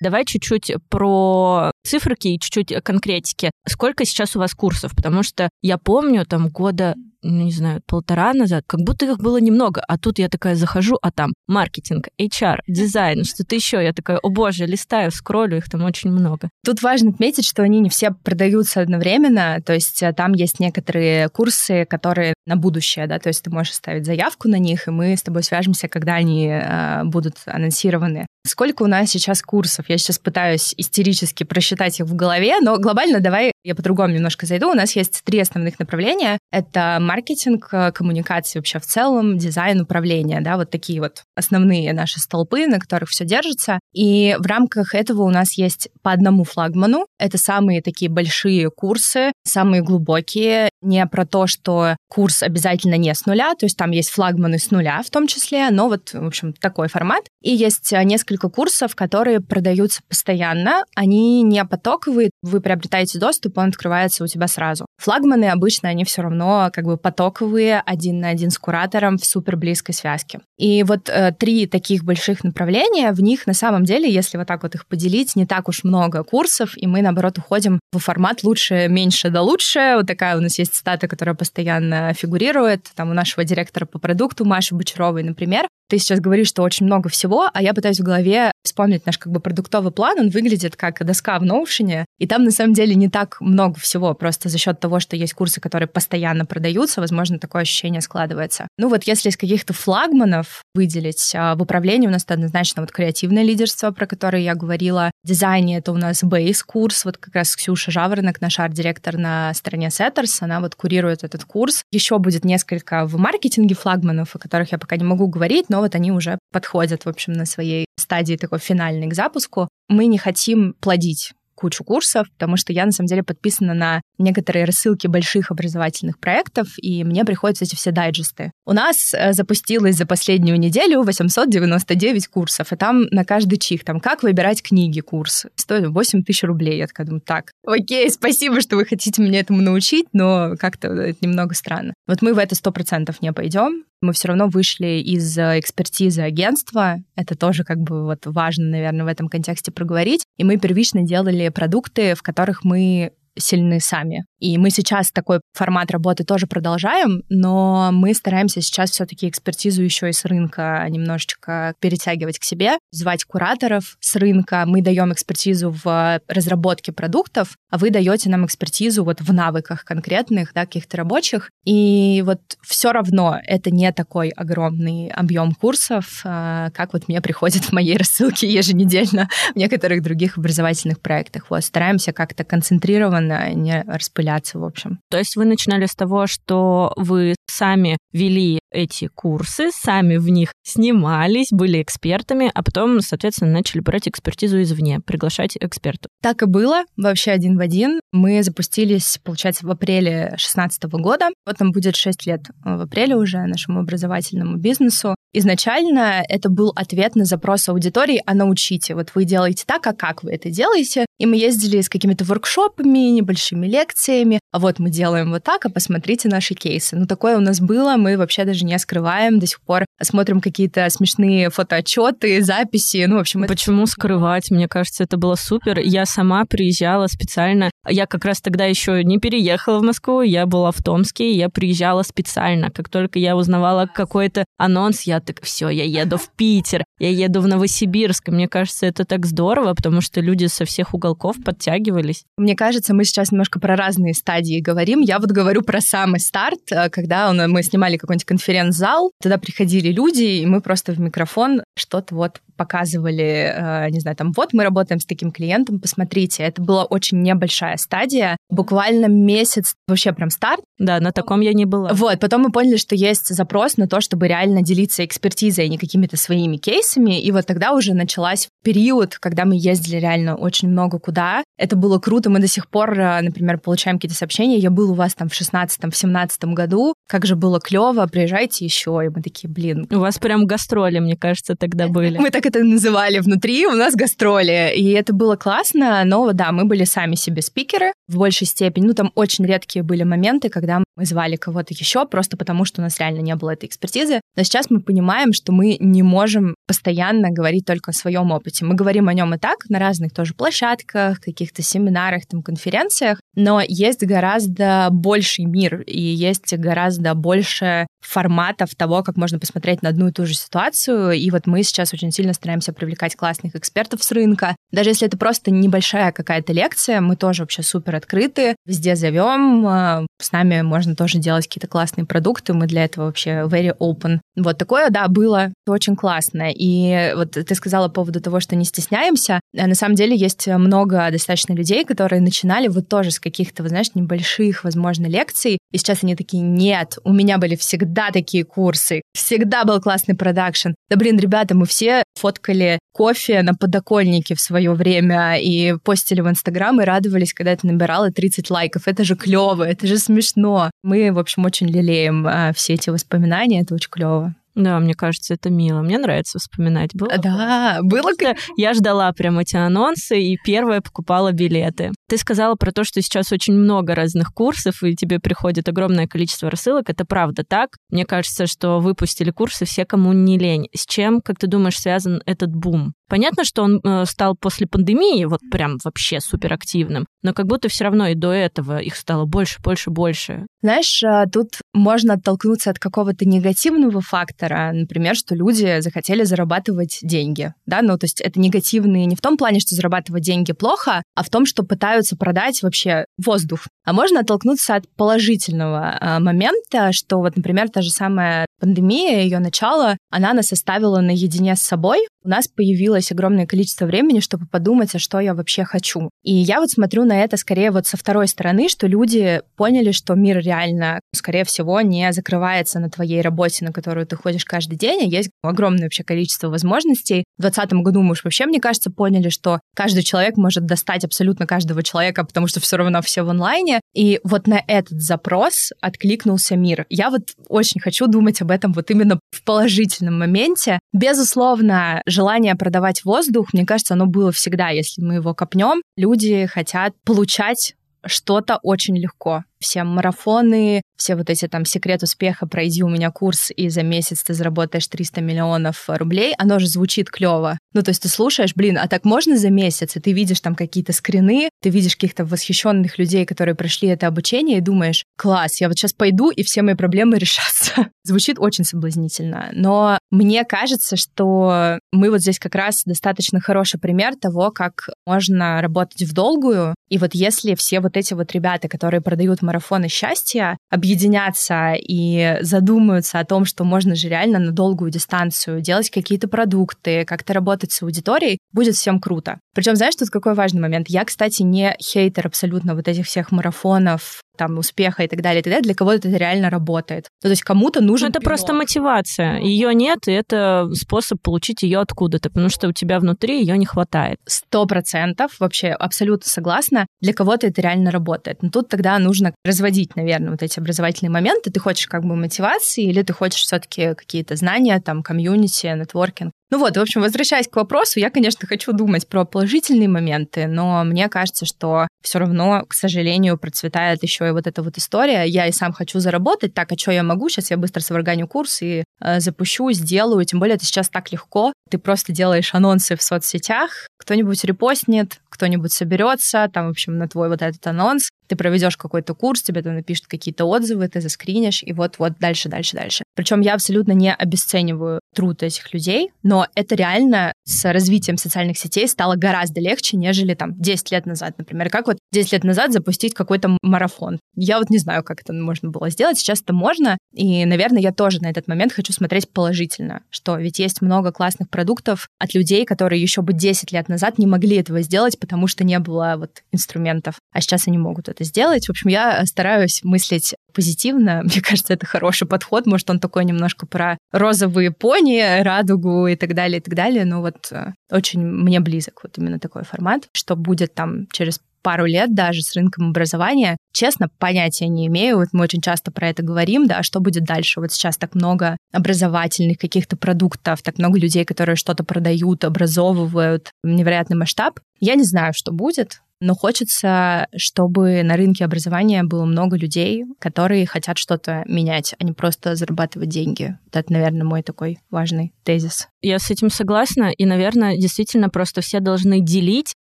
[0.00, 3.50] Давай чуть-чуть про циферки и чуть-чуть конкретики.
[3.66, 4.92] Сколько сейчас у вас курсов?
[4.94, 9.38] Потому что я помню, там года ну, не знаю, полтора назад, как будто их было
[9.38, 13.82] немного, а тут я такая захожу, а там маркетинг, HR, дизайн, что-то еще.
[13.82, 16.50] Я такая, о боже, листаю, скроллю, их там очень много.
[16.64, 21.28] Тут важно отметить, что они не все продаются одновременно, то есть э, там есть некоторые
[21.30, 25.16] курсы, которые на будущее, да, то есть ты можешь оставить заявку на них, и мы
[25.16, 28.26] с тобой свяжемся, когда они э, будут анонсированы.
[28.46, 29.86] Сколько у нас сейчас курсов?
[29.88, 34.70] Я сейчас пытаюсь истерически просчитать их в голове, но глобально давай я по-другому немножко зайду.
[34.70, 36.38] У нас есть три основных направления.
[36.52, 42.20] Это маркетинг, э, коммуникации вообще в целом, дизайн, управление, да, вот такие вот основные наши
[42.20, 43.80] столпы, на которых все держится.
[43.94, 47.06] И в рамках этого у нас есть по одному флагману.
[47.18, 53.24] Это самые такие большие курсы, самые глубокие, не про то, что курс обязательно не с
[53.24, 56.52] нуля, то есть там есть флагманы с нуля в том числе, но вот, в общем,
[56.52, 57.24] такой формат.
[57.42, 63.68] И есть э, несколько курсов, которые продаются постоянно, они не потоковые, вы приобретаете доступ, он
[63.68, 64.86] открывается у тебя сразу.
[64.98, 69.56] Флагманы обычно, они все равно как бы потоковые, один на один с куратором в супер
[69.56, 70.40] близкой связке.
[70.58, 74.62] И вот э, три таких больших направления, в них на самом деле, если вот так
[74.62, 78.86] вот их поделить, не так уж много курсов, и мы, наоборот, уходим в формат лучше,
[78.88, 79.94] меньше да лучше.
[79.96, 84.44] Вот такая у нас есть цитата, которая постоянно фигурирует, там у нашего директора по продукту
[84.44, 85.66] Маши Бочаровой, например.
[85.90, 89.32] Ты сейчас говоришь, что очень много всего, а я пытаюсь в голове вспомнить наш как
[89.32, 90.18] бы продуктовый план.
[90.18, 94.14] Он выглядит как доска в Notion, и там на самом деле не так много всего,
[94.14, 98.68] просто за счет того, что есть курсы, которые постоянно продаются, возможно, такое ощущение складывается.
[98.78, 103.42] Ну вот если из каких-то флагманов выделить, а, в управлении у нас однозначно вот креативное
[103.42, 105.10] лидерство, про которое я говорила.
[105.24, 110.38] Дизайне это у нас бейс-курс, вот как раз Ксюша Жаворонок, наш арт-директор на стороне Setters,
[110.40, 111.82] она вот курирует этот курс.
[111.92, 115.94] Еще будет несколько в маркетинге флагманов, о которых я пока не могу говорить, но вот
[115.94, 119.68] они уже подходят, в общем, на своей стадии такой финальной к запуску.
[119.88, 124.64] Мы не хотим плодить кучу курсов, потому что я, на самом деле, подписана на некоторые
[124.64, 128.52] рассылки больших образовательных проектов, и мне приходятся эти все дайджесты.
[128.66, 134.00] У нас э, запустилось за последнюю неделю 899 курсов, и там на каждый чих, там,
[134.00, 136.78] как выбирать книги курс, стоит 8 тысяч рублей.
[136.78, 141.18] Я такая думаю, так, окей, спасибо, что вы хотите меня этому научить, но как-то это
[141.20, 141.94] немного странно.
[142.06, 146.96] Вот мы в это 100% не пойдем, мы все равно вышли из э, экспертизы агентства.
[147.16, 150.24] Это тоже как бы вот важно, наверное, в этом контексте проговорить.
[150.36, 154.24] И мы первично делали продукты, в которых мы сильны сами.
[154.38, 160.10] И мы сейчас такой формат работы тоже продолжаем, но мы стараемся сейчас все-таки экспертизу еще
[160.10, 164.64] и с рынка немножечко перетягивать к себе, звать кураторов с рынка.
[164.66, 170.52] Мы даем экспертизу в разработке продуктов, а вы даете нам экспертизу вот в навыках конкретных,
[170.52, 171.50] да, каких-то рабочих.
[171.64, 177.64] И вот все равно это не такой огромный объем курсов, а, как вот мне приходит
[177.64, 181.46] в моей рассылке еженедельно в некоторых других образовательных проектах.
[181.48, 185.00] Вот стараемся как-то концентрированно постоянно не распыляться, в общем.
[185.10, 190.52] То есть вы начинали с того, что вы сами вели эти курсы, сами в них
[190.64, 196.08] снимались, были экспертами, а потом, соответственно, начали брать экспертизу извне, приглашать экспертов.
[196.22, 198.00] Так и было, вообще один в один.
[198.12, 201.28] Мы запустились, получается, в апреле 2016 года.
[201.46, 205.14] Вот нам будет 6 лет в апреле уже нашему образовательному бизнесу.
[205.32, 208.94] Изначально это был ответ на запрос аудитории, а научите.
[208.94, 211.06] Вот вы делаете так, а как вы это делаете?
[211.18, 214.40] И мы ездили с какими-то воркшопами, небольшими лекциями.
[214.50, 216.96] А вот мы делаем вот так, а посмотрите наши кейсы.
[216.96, 219.84] Ну, такое у нас было, мы вообще даже не скрываем до сих пор.
[220.02, 223.04] Смотрим какие-то смешные фотоотчеты, записи.
[223.08, 223.92] Ну, в общем, Почему это...
[223.92, 224.50] скрывать?
[224.50, 225.78] Мне кажется, это было супер.
[225.78, 227.70] Я сама приезжала специально.
[227.88, 232.02] Я как раз тогда еще не переехала в Москву, я была в Томске, я приезжала
[232.02, 232.70] специально.
[232.70, 237.40] Как только я узнавала какой-то анонс, я так, все, я еду в Питер, я еду
[237.40, 238.28] в Новосибирск.
[238.28, 241.03] мне кажется, это так здорово, потому что люди со всех уголков
[241.44, 242.24] подтягивались.
[242.38, 245.00] Мне кажется, мы сейчас немножко про разные стадии говорим.
[245.00, 250.22] Я вот говорю про самый старт, э, когда мы снимали какой-нибудь конференц-зал, туда приходили люди,
[250.22, 255.00] и мы просто в микрофон что-то вот показывали, э, не знаю, там, вот мы работаем
[255.00, 256.42] с таким клиентом, посмотрите.
[256.42, 260.62] Это была очень небольшая стадия, буквально месяц, вообще прям старт.
[260.78, 261.92] Да, на таком я не была.
[261.92, 265.78] Вот, потом мы поняли, что есть запрос на то, чтобы реально делиться экспертизой, а не
[265.78, 270.98] какими-то своими кейсами, и вот тогда уже началась период, когда мы ездили реально очень много
[270.98, 271.44] куда.
[271.58, 274.94] Это было круто, мы до сих пор, э, например, получаем какие-то сообщения, я был у
[274.94, 279.22] вас там в 16-м, в 17 году, как же было клево, приезжайте еще, и мы
[279.22, 279.86] такие, блин.
[279.90, 282.18] У вас прям гастроли, мне кажется, тогда были.
[282.18, 284.72] Мы так так это называли внутри, у нас гастроли.
[284.76, 288.86] И это было классно, но да, мы были сами себе спикеры в большей степени.
[288.86, 292.84] Ну, там очень редкие были моменты, когда мы звали кого-то еще, просто потому что у
[292.84, 294.20] нас реально не было этой экспертизы.
[294.36, 298.64] Но сейчас мы понимаем, что мы не можем постоянно говорить только о своем опыте.
[298.64, 303.60] Мы говорим о нем и так на разных тоже площадках, каких-то семинарах, там, конференциях, но
[303.66, 310.08] есть гораздо больший мир, и есть гораздо больше форматов того, как можно посмотреть на одну
[310.08, 311.12] и ту же ситуацию.
[311.12, 314.56] И вот мы сейчас очень сильно стараемся привлекать классных экспертов с рынка.
[314.72, 320.06] Даже если это просто небольшая какая-то лекция, мы тоже вообще супер открыты, везде зовем, а,
[320.20, 324.20] с нами можно тоже делать какие-то классные продукты, мы для этого вообще very open.
[324.36, 326.50] Вот такое, да, было очень классно.
[326.50, 329.40] И вот ты сказала по поводу того, что не стесняемся.
[329.56, 333.94] А на самом деле есть много достаточно людей, которые начинали вот тоже с каких-то, знаешь,
[333.94, 339.64] небольших, возможно, лекций, и сейчас они такие, нет, у меня были всегда такие курсы, всегда
[339.64, 340.70] был классный продакшн.
[340.88, 346.30] Да блин, ребята, мы все фоткали кофе на подоконнике в свое время и постили в
[346.30, 348.86] Инстаграм и радовались, когда это набирало 30 лайков.
[348.86, 350.70] Это же клево, это же смешно.
[350.84, 354.32] Мы, в общем, очень лелеем а, все эти воспоминания, это очень клево.
[354.54, 355.82] Да, мне кажется, это мило.
[355.82, 356.94] Мне нравится вспоминать.
[356.94, 358.12] Было да, было.
[358.56, 361.90] Я ждала прям эти анонсы и первая покупала билеты.
[362.08, 366.50] Ты сказала про то, что сейчас очень много разных курсов, и тебе приходит огромное количество
[366.50, 366.90] рассылок.
[366.90, 367.70] Это правда так.
[367.90, 370.68] Мне кажется, что выпустили курсы все, кому не лень.
[370.74, 372.94] С чем, как ты думаешь, связан этот бум?
[373.08, 377.84] Понятно, что он э, стал после пандемии вот прям вообще суперактивным, но как будто все
[377.84, 380.46] равно и до этого их стало больше, больше, больше.
[380.62, 387.52] Знаешь, э, тут можно оттолкнуться от какого-то негативного фактора, например, что люди захотели зарабатывать деньги,
[387.66, 391.22] да, ну то есть это негативные не в том плане, что зарабатывать деньги плохо, а
[391.22, 393.66] в том, что пытаются продать вообще воздух.
[393.84, 399.38] А можно оттолкнуться от положительного э, момента, что вот, например, та же самая пандемия, ее
[399.38, 404.94] начало, она нас оставила наедине с собой, у нас появилось огромное количество времени, чтобы подумать,
[404.94, 406.10] а что я вообще хочу.
[406.22, 410.14] И я вот смотрю на это скорее вот со второй стороны, что люди поняли, что
[410.14, 415.02] мир реально, скорее всего, не закрывается на твоей работе, на которую ты ходишь каждый день,
[415.02, 417.24] а есть огромное вообще количество возможностей.
[417.36, 421.46] В 2020 году мы уж вообще, мне кажется, поняли, что каждый человек может достать абсолютно
[421.46, 423.80] каждого человека, потому что все равно все в онлайне.
[423.94, 426.86] И вот на этот запрос откликнулся мир.
[426.88, 430.78] Я вот очень хочу думать об этом вот именно в положительном моменте.
[430.92, 435.82] Безусловно, желание продавать воздух, мне кажется, оно было всегда, если мы его копнем.
[435.96, 437.74] Люди хотят получать
[438.06, 443.50] что-то очень легко все марафоны, все вот эти там секрет успеха, пройди у меня курс,
[443.54, 447.58] и за месяц ты заработаешь 300 миллионов рублей, оно же звучит клево.
[447.72, 449.96] Ну, то есть ты слушаешь, блин, а так можно за месяц?
[449.96, 454.58] И ты видишь там какие-то скрины, ты видишь каких-то восхищенных людей, которые прошли это обучение,
[454.58, 457.88] и думаешь, класс, я вот сейчас пойду, и все мои проблемы решатся.
[458.04, 459.50] Звучит очень соблазнительно.
[459.52, 465.60] Но мне кажется, что мы вот здесь как раз достаточно хороший пример того, как можно
[465.62, 466.74] работать в долгую.
[466.88, 472.38] И вот если все вот эти вот ребята, которые продают марафон, марафоны счастья объединятся и
[472.40, 477.70] задумаются о том, что можно же реально на долгую дистанцию делать какие-то продукты, как-то работать
[477.72, 479.38] с аудиторией, будет всем круто.
[479.54, 480.88] Причем, знаешь, тут какой важный момент?
[480.88, 485.42] Я, кстати, не хейтер абсолютно вот этих всех марафонов, там, успеха и так далее, и
[485.42, 487.08] так далее, для кого-то это реально работает.
[487.22, 488.06] Ну, то есть кому-то нужен...
[488.06, 489.38] Ну, это просто мотивация.
[489.38, 493.66] Ее нет, и это способ получить ее откуда-то, потому что у тебя внутри ее не
[493.66, 494.18] хватает.
[494.26, 496.86] Сто процентов, вообще абсолютно согласна.
[497.00, 498.42] Для кого-то это реально работает.
[498.42, 501.50] Но тут тогда нужно разводить, наверное, вот эти образовательные моменты.
[501.50, 506.32] Ты хочешь как бы мотивации или ты хочешь все-таки какие-то знания, там, комьюнити, нетворкинг.
[506.54, 510.84] Ну вот, в общем, возвращаясь к вопросу, я, конечно, хочу думать про положительные моменты, но
[510.84, 515.24] мне кажется, что все равно, к сожалению, процветает еще и вот эта вот история.
[515.24, 517.28] Я и сам хочу заработать, так, а что я могу?
[517.28, 520.24] Сейчас я быстро сварганю курс и э, запущу, сделаю.
[520.24, 521.52] Тем более это сейчас так легко.
[521.70, 527.28] Ты просто делаешь анонсы в соцсетях, кто-нибудь репостнет, кто-нибудь соберется, там, в общем, на твой
[527.28, 531.72] вот этот анонс, ты проведешь какой-то курс, тебе там напишут какие-то отзывы, ты заскринишь, и
[531.72, 533.04] вот-вот дальше, дальше, дальше.
[533.14, 538.88] Причем я абсолютно не обесцениваю труд этих людей, но это реально с развитием социальных сетей
[538.88, 541.70] стало гораздо легче, нежели там 10 лет назад, например.
[541.70, 544.18] Как вот 10 лет назад запустить какой-то марафон?
[544.36, 547.92] Я вот не знаю, как это можно было сделать, сейчас это можно, и, наверное, я
[547.92, 552.64] тоже на этот момент хочу смотреть положительно, что ведь есть много классных продуктов от людей,
[552.64, 556.42] которые еще бы 10 лет назад не могли этого сделать, потому что не было вот
[556.52, 558.66] инструментов, а сейчас они могут это сделать.
[558.66, 561.22] В общем, я стараюсь мыслить позитивно.
[561.24, 562.66] Мне кажется, это хороший подход.
[562.66, 567.04] Может, он такой немножко про розовые пони, радугу и так далее, и так далее.
[567.04, 571.86] Но вот э, очень мне близок вот именно такой формат, что будет там через пару
[571.86, 573.56] лет даже с рынком образования.
[573.72, 575.16] Честно, понятия не имею.
[575.16, 577.58] Вот мы очень часто про это говорим, да, что будет дальше.
[577.58, 584.16] Вот сейчас так много образовательных каких-то продуктов, так много людей, которые что-то продают, образовывают, невероятный
[584.16, 584.60] масштаб.
[584.78, 590.66] Я не знаю, что будет но хочется, чтобы на рынке образования было много людей, которые
[590.66, 593.58] хотят что-то менять, а не просто зарабатывать деньги.
[593.66, 595.88] Вот это, наверное, мой такой важный тезис.
[596.02, 599.74] Я с этим согласна, и, наверное, действительно просто все должны делить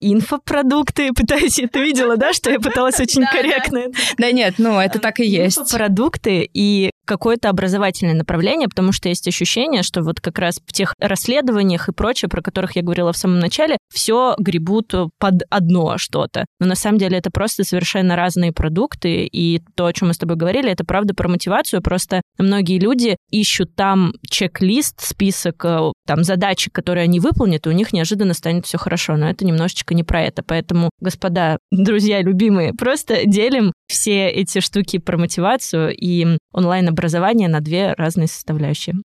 [0.00, 1.12] инфопродукты.
[1.16, 3.86] Пытаюсь, ты видела, да, что я пыталась очень корректно?
[4.16, 5.58] Да нет, ну это так и есть.
[5.58, 10.94] Инфопродукты и какое-то образовательное направление, потому что есть ощущение, что вот как раз в тех
[11.00, 16.44] расследованиях и прочее, про которых я говорила в самом начале, все гребут под одно что-то.
[16.60, 20.18] Но на самом деле это просто совершенно разные продукты, и то, о чем мы с
[20.18, 26.24] тобой говорили, это правда про мотивацию, просто многие люди ищут там чек-лист, список э, там
[26.24, 29.16] задачи, которые они выполнят, и у них неожиданно станет все хорошо.
[29.16, 30.42] Но это немножечко не про это.
[30.42, 37.60] Поэтому, господа, друзья, любимые, просто делим все эти штуки про мотивацию и онлайн образование на
[37.60, 38.96] две разные составляющие.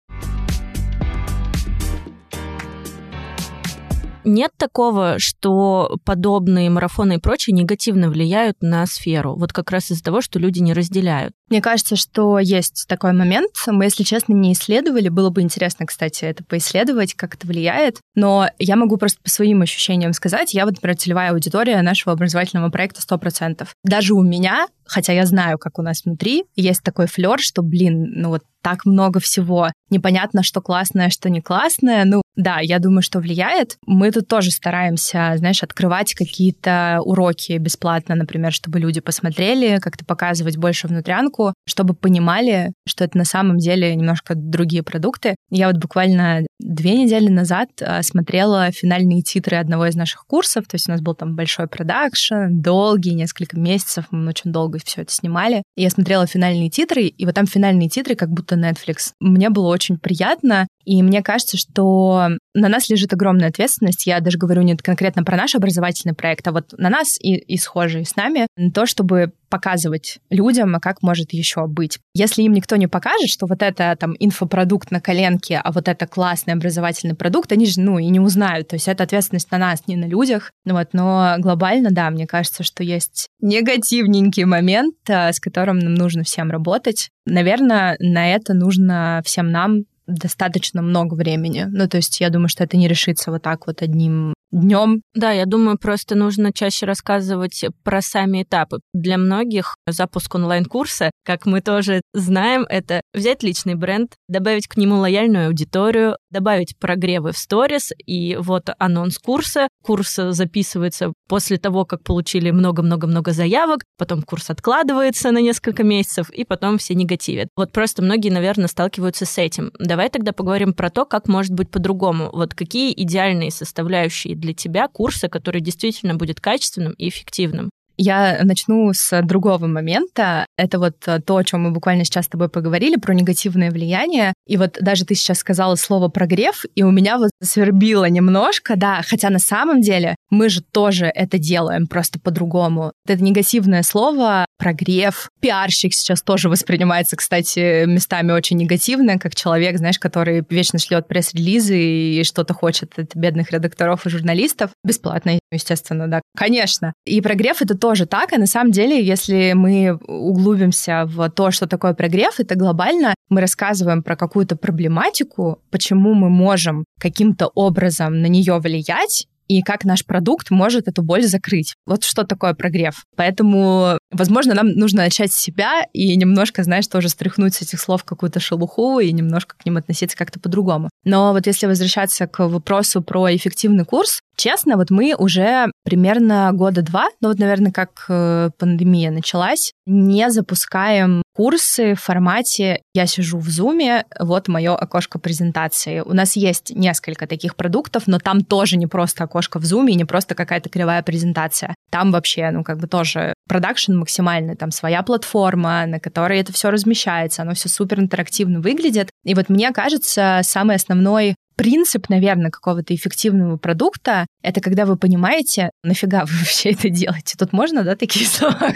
[4.25, 9.35] Нет такого, что подобные марафоны и прочее негативно влияют на сферу.
[9.35, 11.33] Вот как раз из-за того, что люди не разделяют.
[11.49, 13.51] Мне кажется, что есть такой момент.
[13.67, 15.09] Мы, если честно, не исследовали.
[15.09, 17.97] Было бы интересно, кстати, это поисследовать, как это влияет.
[18.15, 20.53] Но я могу просто по своим ощущениям сказать.
[20.53, 23.67] Я вот, например, целевая аудитория нашего образовательного проекта 100%.
[23.83, 28.11] Даже у меня, хотя я знаю, как у нас внутри, есть такой флер, что, блин,
[28.15, 29.69] ну вот так много всего.
[29.89, 32.05] Непонятно, что классное, что не классное.
[32.05, 33.75] Ну, да, я думаю, что влияет.
[33.85, 40.57] Мы тут тоже стараемся, знаешь, открывать какие-то уроки бесплатно, например, чтобы люди посмотрели, как-то показывать
[40.57, 45.35] больше внутрянку, чтобы понимали, что это на самом деле немножко другие продукты.
[45.51, 50.75] Я вот буквально две недели назад а, смотрела финальные титры одного из наших курсов, то
[50.75, 55.11] есть у нас был там большой продакшн, долгий, несколько месяцев, мы очень долго все это
[55.11, 55.63] снимали.
[55.75, 59.11] И я смотрела финальные титры, и вот там финальные титры как будто Netflix.
[59.19, 64.05] Мне было очень приятно, и мне кажется, что на нас лежит огромная ответственность.
[64.05, 67.57] Я даже говорю не конкретно про наш образовательный проект, а вот на нас и, и
[67.57, 71.99] схожие с нами, на то, чтобы показывать людям, а как может еще быть.
[72.15, 76.07] Если им никто не покажет, что вот это там инфопродукт на коленке, а вот это
[76.07, 78.69] классный образовательный продукт, они же, ну, и не узнают.
[78.69, 80.51] То есть это ответственность на нас, не на людях.
[80.65, 85.93] Ну вот, но глобально, да, мне кажется, что есть негативненький момент, а, с которым нам
[85.93, 87.09] нужно всем работать.
[87.27, 91.67] Наверное, на это нужно всем нам достаточно много времени.
[91.69, 95.01] Ну, то есть я думаю, что это не решится вот так вот одним днем.
[95.13, 98.79] Да, я думаю, просто нужно чаще рассказывать про сами этапы.
[98.93, 104.97] Для многих запуск онлайн-курса, как мы тоже знаем, это взять личный бренд, добавить к нему
[104.97, 109.67] лояльную аудиторию, добавить прогревы в сторис, и вот анонс курса.
[109.83, 116.43] Курс записывается после того, как получили много-много-много заявок, потом курс откладывается на несколько месяцев, и
[116.43, 117.47] потом все негативят.
[117.55, 119.71] Вот просто многие, наверное, сталкиваются с этим.
[119.79, 122.29] Давай тогда поговорим про то, как может быть по-другому.
[122.33, 127.69] Вот какие идеальные составляющие для тебя курса, который действительно будет качественным и эффективным?
[127.97, 130.47] Я начну с другого момента.
[130.57, 134.32] Это вот э, то, о чем мы буквально сейчас с тобой поговорили, про негативное влияние.
[134.47, 139.01] И вот даже ты сейчас сказала слово прогрев, и у меня вот свербило немножко, да,
[139.05, 142.93] хотя на самом деле мы же тоже это делаем, просто по-другому.
[143.07, 145.29] Это негативное слово, прогрев.
[145.41, 151.77] Пиарщик сейчас тоже воспринимается, кстати, местами очень негативно, как человек, знаешь, который вечно шлет пресс-релизы
[151.77, 154.71] и что-то хочет от бедных редакторов и журналистов.
[154.85, 156.21] Бесплатно, естественно, да.
[156.37, 156.93] Конечно.
[157.05, 161.67] И прогрев— это тоже так, а на самом деле, если мы углубимся в то, что
[161.67, 168.27] такое прогрев, это глобально мы рассказываем про какую-то проблематику, почему мы можем каким-то образом на
[168.27, 171.75] нее влиять, и как наш продукт может эту боль закрыть.
[171.85, 173.03] Вот что такое прогрев.
[173.15, 178.03] Поэтому, возможно, нам нужно начать с себя и немножко, знаешь, тоже стряхнуть с этих слов
[178.03, 180.89] какую-то шелуху и немножко к ним относиться как-то по-другому.
[181.03, 186.81] Но вот если возвращаться к вопросу про эффективный курс, Честно, вот мы уже примерно года
[186.81, 193.39] два, ну вот, наверное, как э, пандемия началась, не запускаем курсы в формате «я сижу
[193.39, 195.99] в зуме, вот мое окошко презентации».
[195.99, 200.05] У нас есть несколько таких продуктов, но там тоже не просто окошко в зуме, не
[200.05, 201.75] просто какая-то кривая презентация.
[201.91, 206.69] Там вообще, ну, как бы тоже продакшн максимальный, там своя платформа, на которой это все
[206.69, 209.09] размещается, оно все супер интерактивно выглядит.
[209.23, 215.71] И вот мне кажется, самый основной принцип, наверное, какого-то эффективного продукта— это когда вы понимаете,
[215.83, 217.35] нафига вы вообще это делаете.
[217.37, 218.73] Тут можно, да, такие слова?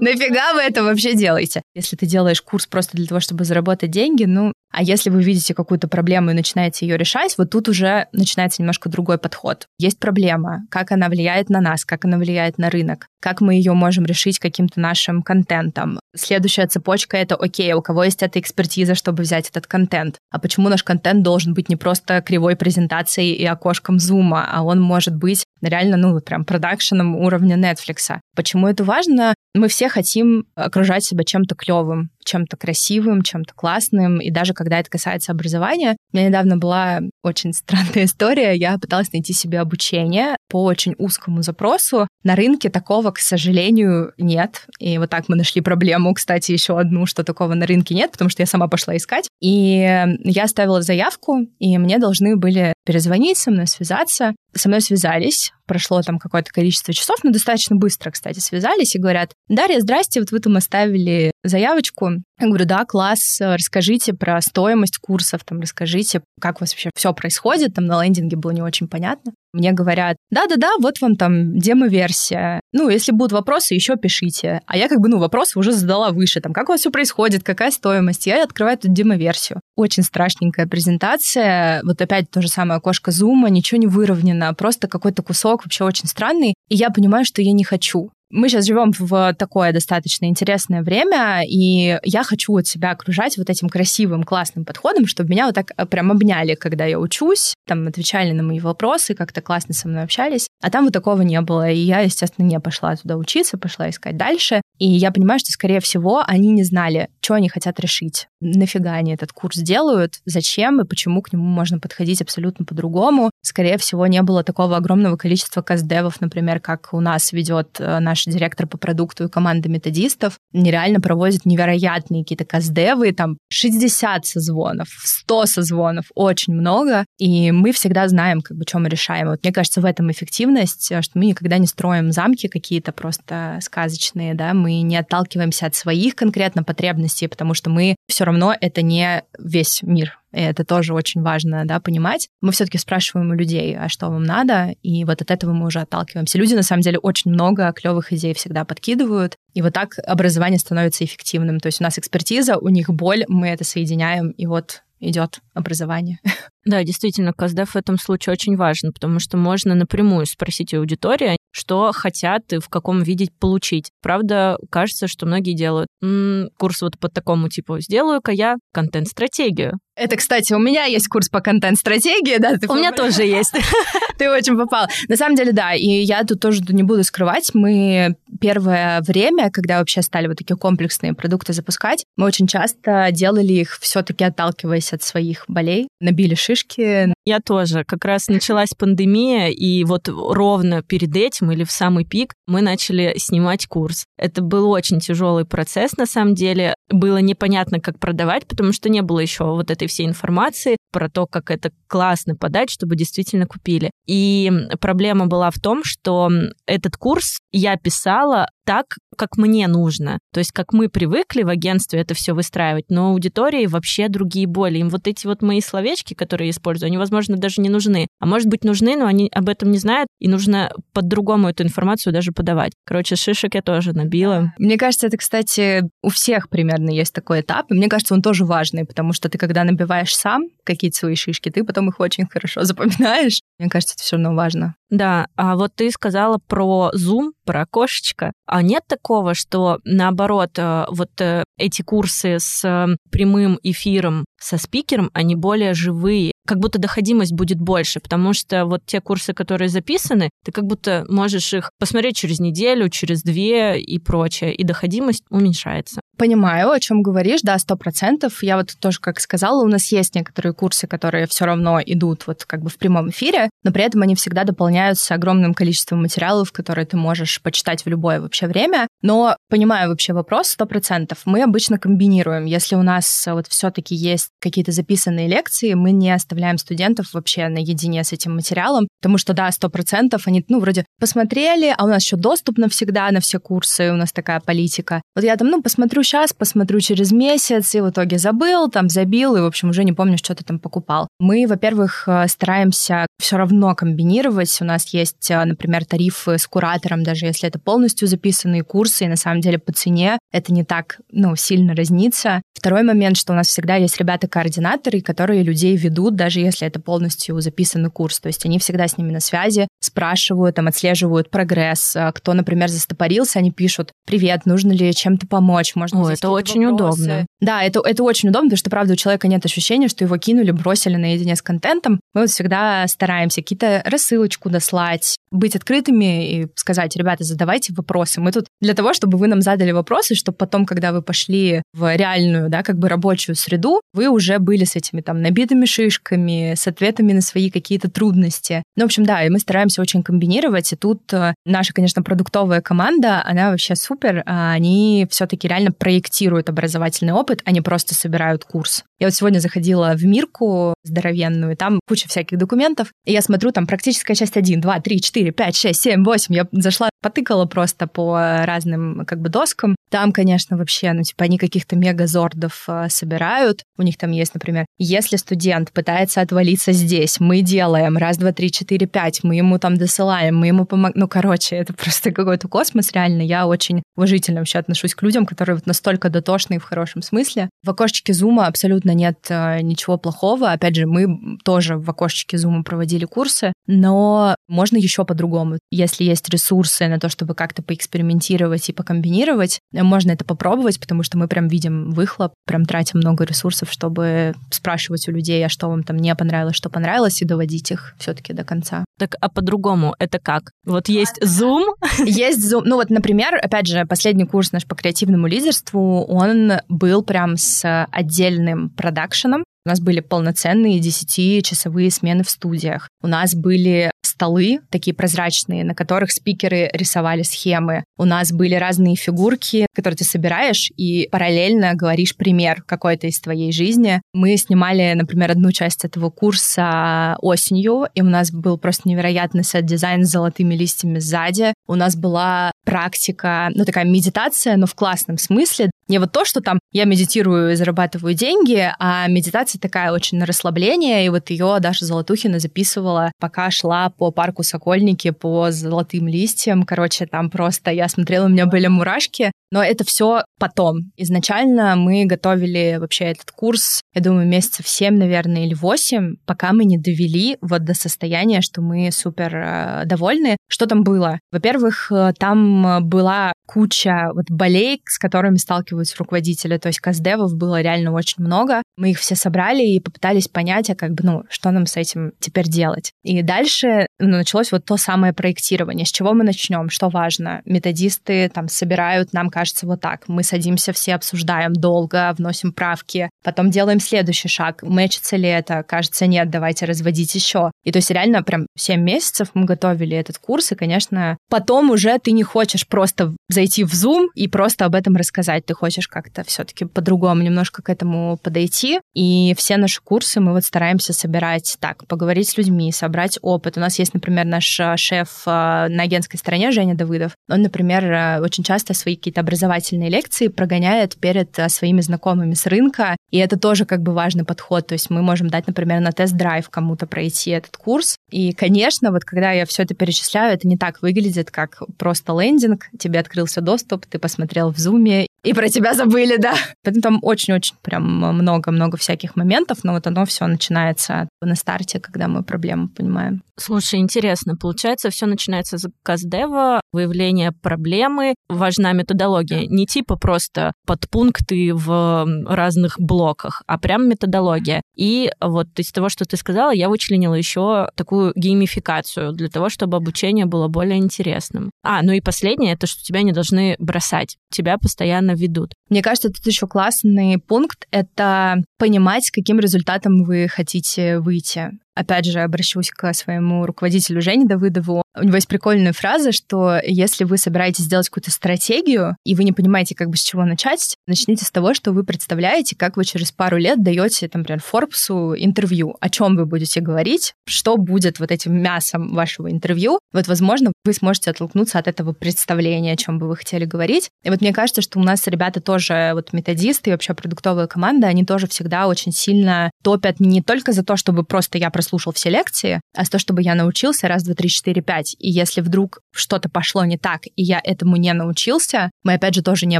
[0.00, 1.62] нафига вы это вообще делаете?
[1.74, 5.54] Если ты делаешь курс просто для того, чтобы заработать деньги, ну, А если вы видите
[5.54, 9.68] какую-то проблему и начинаете ее решать, вот тут уже начинается немножко другой подход.
[9.78, 13.72] Есть проблема, как она влияет на нас, как она влияет на рынок, как мы ее
[13.72, 15.98] можем решить каким-то нашим контентом.
[16.14, 20.18] Следующая цепочка— это, окей, у кого есть эта экспертиза, чтобы взять этот контент?
[20.30, 24.80] А почему наш контент должен быть не просто кривой презентацией и окошком зума, а он
[24.80, 28.18] может быть реально, ну, прям продакшеном уровня Netflix.
[28.34, 29.34] Почему это важно?
[29.54, 34.20] Мы все хотим окружать себя чем-то клевым, чем-то красивым, чем-то классным.
[34.20, 38.54] И даже когда это касается образования, у меня недавно была очень странная история.
[38.54, 42.06] Я пыталась найти себе обучение по очень узкому запросу.
[42.22, 44.66] На рынке такого, к сожалению, нет.
[44.78, 48.28] И вот так мы нашли проблему, кстати, еще одну, что такого на рынке нет, потому
[48.28, 49.28] что я сама пошла искать.
[49.40, 49.78] И
[50.24, 54.34] я оставила заявку, и мне должны были перезвонить со мной, связаться.
[54.56, 59.32] Со мной связались, прошло там какое-то количество часов, но достаточно быстро, кстати, связались и говорят,
[59.48, 62.10] Дарья, здрасте, вот вы там оставили заявочку.
[62.38, 67.12] Я говорю, да, класс, расскажите про стоимость курсов, там, расскажите, как у вас вообще все
[67.14, 69.32] происходит, там на лендинге было не очень понятно.
[69.56, 72.60] Мне говорят, да-да-да, вот вам там демо-версия.
[72.74, 74.60] Ну, если будут вопросы, еще пишите.
[74.66, 77.42] А я как бы, ну, вопросы уже задала выше, там, как у вас все происходит,
[77.42, 78.26] какая стоимость.
[78.26, 79.60] Я открываю эту демо-версию.
[79.74, 81.80] Очень страшненькая презентация.
[81.84, 86.08] Вот опять то же самое окошко зума, ничего не выровнено, просто какой-то кусок вообще очень
[86.08, 86.54] странный.
[86.68, 88.10] И я понимаю, что я не хочу.
[88.30, 93.48] Мы сейчас живем в такое достаточно интересное время, и я хочу от себя окружать вот
[93.48, 97.86] этим красивым, классным подходом, чтобы меня вот так э, прям обняли, когда я учусь, там
[97.86, 100.48] отвечали на мои вопросы, как-то классно со мной общались.
[100.60, 104.16] А там вот такого не было, и я, естественно, не пошла туда учиться, пошла искать
[104.16, 104.60] дальше.
[104.78, 108.28] И я понимаю, что, скорее всего, они не знали, что они хотят решить.
[108.40, 113.30] Нафига они этот курс делают, зачем и почему к нему можно подходить абсолютно по-другому.
[113.46, 118.24] Скорее всего, не было такого огромного количества каздевов, например, как у нас ведет э, наш
[118.24, 120.40] директор по продукту и команда методистов.
[120.52, 127.04] Нереально проводит невероятные какие-то каздевы, там 60 созвонов, 100 созвонов, очень много.
[127.18, 129.28] И мы всегда знаем, как бы, что мы решаем.
[129.28, 133.60] Вот мне кажется, в этом эффективность, э, что мы никогда не строим замки какие-то просто
[133.62, 138.82] сказочные, да, мы не отталкиваемся от своих конкретно потребностей, потому что мы все равно это
[138.82, 140.18] не весь мир.
[140.36, 142.28] И это тоже очень важно, да, понимать.
[142.42, 145.80] Мы все-таки спрашиваем у людей, а что вам надо, и вот от этого мы уже
[145.80, 146.36] отталкиваемся.
[146.36, 151.04] Люди, на самом деле, очень много клевых идей всегда подкидывают, и вот так образование становится
[151.06, 151.58] эффективным.
[151.58, 156.18] То есть у нас экспертиза, у них боль, мы это соединяем, и вот идет образование.
[156.68, 161.36] Да, действительно, КСДФ в этом случае очень важен, потому что можно напрямую спросить у аудитории,
[161.52, 163.92] что хотят и в каком виде получить.
[164.02, 169.78] Правда, кажется, что многие делают м-м, курс вот по такому типу «Сделаю-ка я контент-стратегию».
[169.96, 172.58] Это, кстати, у меня есть курс по контент-стратегии, да?
[172.58, 173.54] Ты у меня тоже есть.
[174.18, 174.86] Ты очень попал.
[175.08, 179.78] На самом деле, да, и я тут тоже не буду скрывать, мы первое время, когда
[179.78, 185.02] вообще стали вот такие комплексные продукты запускать, мы очень часто делали их все-таки отталкиваясь от
[185.02, 187.12] своих болей, набили шишки.
[187.24, 187.84] Я тоже.
[187.84, 193.14] Как раз началась пандемия, и вот ровно перед этим или в самый пик мы начали
[193.16, 194.04] снимать курс.
[194.18, 196.74] Это был очень тяжелый процесс, на самом деле.
[196.90, 201.26] Было непонятно, как продавать, потому что не было еще вот этой всей информации про то,
[201.26, 203.90] как это классно подать, чтобы действительно купили.
[204.06, 206.30] И проблема была в том, что
[206.66, 210.18] этот курс я писала так, как мне нужно.
[210.32, 214.78] То есть, как мы привыкли в агентстве это все выстраивать, но аудитории вообще другие боли.
[214.78, 218.08] Им вот эти вот мои словечки, которые я использую, они, возможно, даже не нужны.
[218.18, 222.12] А может быть, нужны, но они об этом не знают, и нужно по-другому эту информацию
[222.12, 222.72] даже подавать.
[222.84, 224.52] Короче, шишек я тоже набила.
[224.58, 228.44] Мне кажется, это, кстати, у всех примерно есть такой этап, и мне кажется, он тоже
[228.44, 232.62] важный, потому что ты, когда набиваешь сам какие-то свои шишки, ты потом их очень хорошо
[232.64, 233.40] запоминаешь.
[233.58, 234.74] Мне кажется, это все равно важно.
[234.90, 238.32] Да, а вот ты сказала про Zoom, про окошечко.
[238.46, 244.58] А нет такого, что наоборот, э, вот э, эти курсы с э, прямым эфиром со
[244.58, 249.68] спикером, они более живые, как будто доходимость будет больше, потому что вот те курсы, которые
[249.68, 255.24] записаны, ты как будто можешь их посмотреть через неделю, через две и прочее, и доходимость
[255.28, 256.00] уменьшается.
[256.16, 258.42] Понимаю, о чем говоришь, да, сто процентов.
[258.42, 262.44] Я вот тоже, как сказала, у нас есть некоторые курсы, которые все равно идут вот
[262.46, 266.86] как бы в прямом эфире, но при этом они всегда дополняются огромным количеством материалов, которые
[266.86, 268.86] ты можешь почитать в любое вообще время.
[269.02, 271.18] Но понимаю вообще вопрос сто процентов.
[271.26, 272.46] Мы обычно комбинируем.
[272.46, 278.04] Если у нас вот все-таки есть какие-то записанные лекции, мы не оставляем студентов вообще наедине
[278.04, 282.02] с этим материалом, потому что, да, сто процентов они, ну, вроде посмотрели, а у нас
[282.02, 285.02] еще доступ навсегда на все курсы, у нас такая политика.
[285.14, 289.36] Вот я там, ну, посмотрю сейчас, посмотрю через месяц, и в итоге забыл, там, забил,
[289.36, 291.08] и, в общем, уже не помню, что ты там покупал.
[291.18, 294.56] Мы, во-первых, э, стараемся все равно комбинировать.
[294.60, 299.08] У нас есть, э, например, тарифы с куратором, даже если это полностью записанные курсы, и
[299.08, 302.42] на самом деле по цене это не так, ну, сильно разнится.
[302.54, 307.40] Второй момент, что у нас всегда есть ребята-координаторы, которые людей ведут, даже если это полностью
[307.40, 308.20] записанный курс.
[308.20, 311.94] То есть они всегда с ними на связи, спрашивают, там, отслеживают прогресс.
[311.96, 316.66] А кто, например, застопорился, они пишут, привет, нужно ли чем-то помочь, можно О, это очень
[316.66, 317.02] вопросы.
[317.02, 317.26] удобно.
[317.40, 320.50] Да, это, это очень удобно, потому что, правда, у человека нет ощущения, что его кинули,
[320.50, 322.00] бросили наедине с контентом.
[322.14, 328.20] Мы вот всегда стараемся какие-то рассылочку дослать, быть открытыми и сказать, ребята, задавайте вопросы.
[328.20, 331.94] Мы тут для того, чтобы вы нам задали вопросы, чтобы потом, когда вы пошли в
[331.96, 336.66] реальную, да, как бы рабочую среду, вы уже были с этими там набитыми шишками, с
[336.66, 338.62] ответами на свои какие-то трудности.
[338.76, 342.60] Ну, в общем, да, и мы стараемся очень комбинировать, и тут э, наша, конечно, продуктовая
[342.60, 348.44] команда, она вообще супер, а они все-таки реально проектируют образовательный опыт, а не просто собирают
[348.44, 348.84] курс.
[348.98, 353.66] Я вот сегодня заходила в Мирку здоровенную, там куча всяких документов, и я смотрю, там
[353.66, 356.34] практическая часть 1, 2, 3, 4, 5, 6, 7, 8.
[356.34, 359.76] Я зашла, потыкала просто по разным как бы доскам.
[359.90, 363.62] Там, конечно, вообще, ну, типа, они каких-то мегазордов э, собирают.
[363.78, 368.50] У них там есть, например, если студент пытается отвалиться здесь, мы делаем раз, два, три,
[368.50, 370.98] четыре, пять, мы ему там досылаем, мы ему помогаем.
[370.98, 373.22] Ну, короче, это просто какой-то космос, реально.
[373.22, 377.48] Я очень уважительно вообще отношусь к людям, которые вот настолько дотошные в хорошем смысле.
[377.62, 380.52] В окошечке зума абсолютно нет э, ничего плохого.
[380.52, 385.58] Опять же, мы тоже в окошечке зума проводили курсы, но можно еще по-другому.
[385.70, 391.18] Если есть ресурсы на то, чтобы как-то поэкспериментировать и покомбинировать, можно это попробовать, потому что
[391.18, 395.82] мы прям видим выхлоп, прям тратим много ресурсов, чтобы спрашивать у людей, а что вам
[395.82, 398.84] там не понравилось, что понравилось, и доводить их все-таки до конца.
[398.98, 400.50] Так, а по-другому это как?
[400.64, 401.74] Вот есть Zoom?
[402.06, 402.62] Есть Zoom.
[402.64, 407.86] Ну вот, например, опять же, последний курс наш по креативному лидерству, он был прям с
[407.90, 412.88] отдельным продакшеном, у нас были полноценные 10-часовые смены в студиях.
[413.02, 417.82] У нас были столы, такие прозрачные, на которых спикеры рисовали схемы.
[417.98, 423.52] У нас были разные фигурки, которые ты собираешь и параллельно говоришь пример какой-то из твоей
[423.52, 424.00] жизни.
[424.14, 430.06] Мы снимали, например, одну часть этого курса осенью, и у нас был просто невероятный сет-дизайн
[430.06, 431.52] с золотыми листьями сзади.
[431.66, 435.70] У нас была практика, ну, такая медитация, но в классном смысле.
[435.88, 440.26] Не вот то, что там я медитирую и зарабатываю деньги, а медитация такая очень на
[440.26, 446.64] расслабление, и вот ее Даша Золотухина записывала, пока шла по парку Сокольники, по золотым листьям.
[446.64, 450.92] Короче, там просто я смотрела, у меня были мурашки, но это все потом.
[450.96, 456.64] Изначально мы готовили вообще этот курс, я думаю, месяцев 7, наверное, или 8, пока мы
[456.64, 460.36] не довели вот до состояния, что мы супер э, довольны.
[460.48, 461.18] Что там было?
[461.32, 466.58] Во-первых, э, там была куча вот болей, с которыми сталкиваются руководители.
[466.58, 468.62] То есть каздевов было реально очень много.
[468.76, 472.12] Мы их все собрали и попытались понять, а как бы, ну, что нам с этим
[472.20, 472.92] теперь делать.
[473.02, 475.86] И дальше ну, началось вот то самое проектирование.
[475.86, 476.68] С чего мы начнем?
[476.68, 477.42] Что важно?
[477.44, 480.08] Методисты там собирают, нам кажется, вот так.
[480.08, 484.62] Мы садимся все, обсуждаем долго, вносим правки, потом делаем следующий шаг.
[484.62, 485.62] Мэчится ли это?
[485.62, 487.50] Кажется, нет, давайте разводить еще.
[487.62, 491.98] И то есть реально прям 7 месяцев мы готовили этот курс, и, конечно, потом уже
[491.98, 495.44] ты не хочешь просто зайти в Zoom и просто об этом рассказать.
[495.44, 498.80] Ты хочешь как-то все-таки по-другому немножко к этому подойти.
[498.94, 503.58] И все наши курсы мы вот стараемся собирать так, поговорить с людьми, собрать опыт.
[503.58, 507.12] У нас есть, например, наш э, шеф э, на агентской стороне, Женя Давыдов.
[507.28, 512.96] Он, например, э, очень часто свои какие-то образовательные лекции прогоняет перед своими знакомыми с рынка.
[513.10, 514.68] И это тоже как бы важный подход.
[514.68, 517.96] То есть мы можем дать, например, на тест-драйв кому-то пройти этот курс.
[518.10, 522.68] И, конечно, вот когда я все это перечисляю, это не так выглядит, как просто лендинг.
[522.78, 526.34] Тебе открыл открылся доступ, ты посмотрел в зуме, и про тебя забыли, да.
[526.62, 532.06] Поэтому там очень-очень прям много-много всяких моментов, но вот оно все начинается на старте, когда
[532.06, 533.22] мы проблему понимаем.
[533.38, 541.52] Слушай, интересно, получается, все начинается с каздева, выявление проблемы, важна методология, не типа просто подпункты
[541.52, 544.62] в разных блоках, а прям методология.
[544.76, 549.76] И вот из того, что ты сказала, я вычленила еще такую геймификацию для того, чтобы
[549.76, 551.50] обучение было более интересным.
[551.64, 555.52] А, ну и последнее, это что тебя не должны бросать, тебя постоянно ведут.
[555.68, 562.20] Мне кажется, тут еще классный пункт— это понимать, каким результатом вы хотите выйти опять же,
[562.20, 567.64] обращусь к своему руководителю Жене Давыдову, У него есть прикольная фраза, что если вы собираетесь
[567.64, 571.54] сделать какую-то стратегию, и вы не понимаете, как бы с чего начать, начните с того,
[571.54, 576.16] что вы представляете, как вы через пару лет даете, там, например, Форбсу интервью, о чем
[576.16, 579.78] вы будете говорить, что будет вот этим мясом вашего интервью.
[579.92, 583.90] Вот, возможно, вы сможете оттолкнуться от этого представления, о чем бы вы хотели говорить.
[584.04, 587.88] И вот мне кажется, что у нас ребята тоже, вот методисты и вообще продуктовая команда,
[587.88, 592.10] они тоже всегда очень сильно топят не только за то, чтобы просто я прослушал все
[592.10, 594.85] лекции, а за то, чтобы я научился раз, два, три, четыре, пять.
[594.98, 599.22] И если вдруг что-то пошло не так, и я этому не научился, мы опять же
[599.22, 599.58] тоже не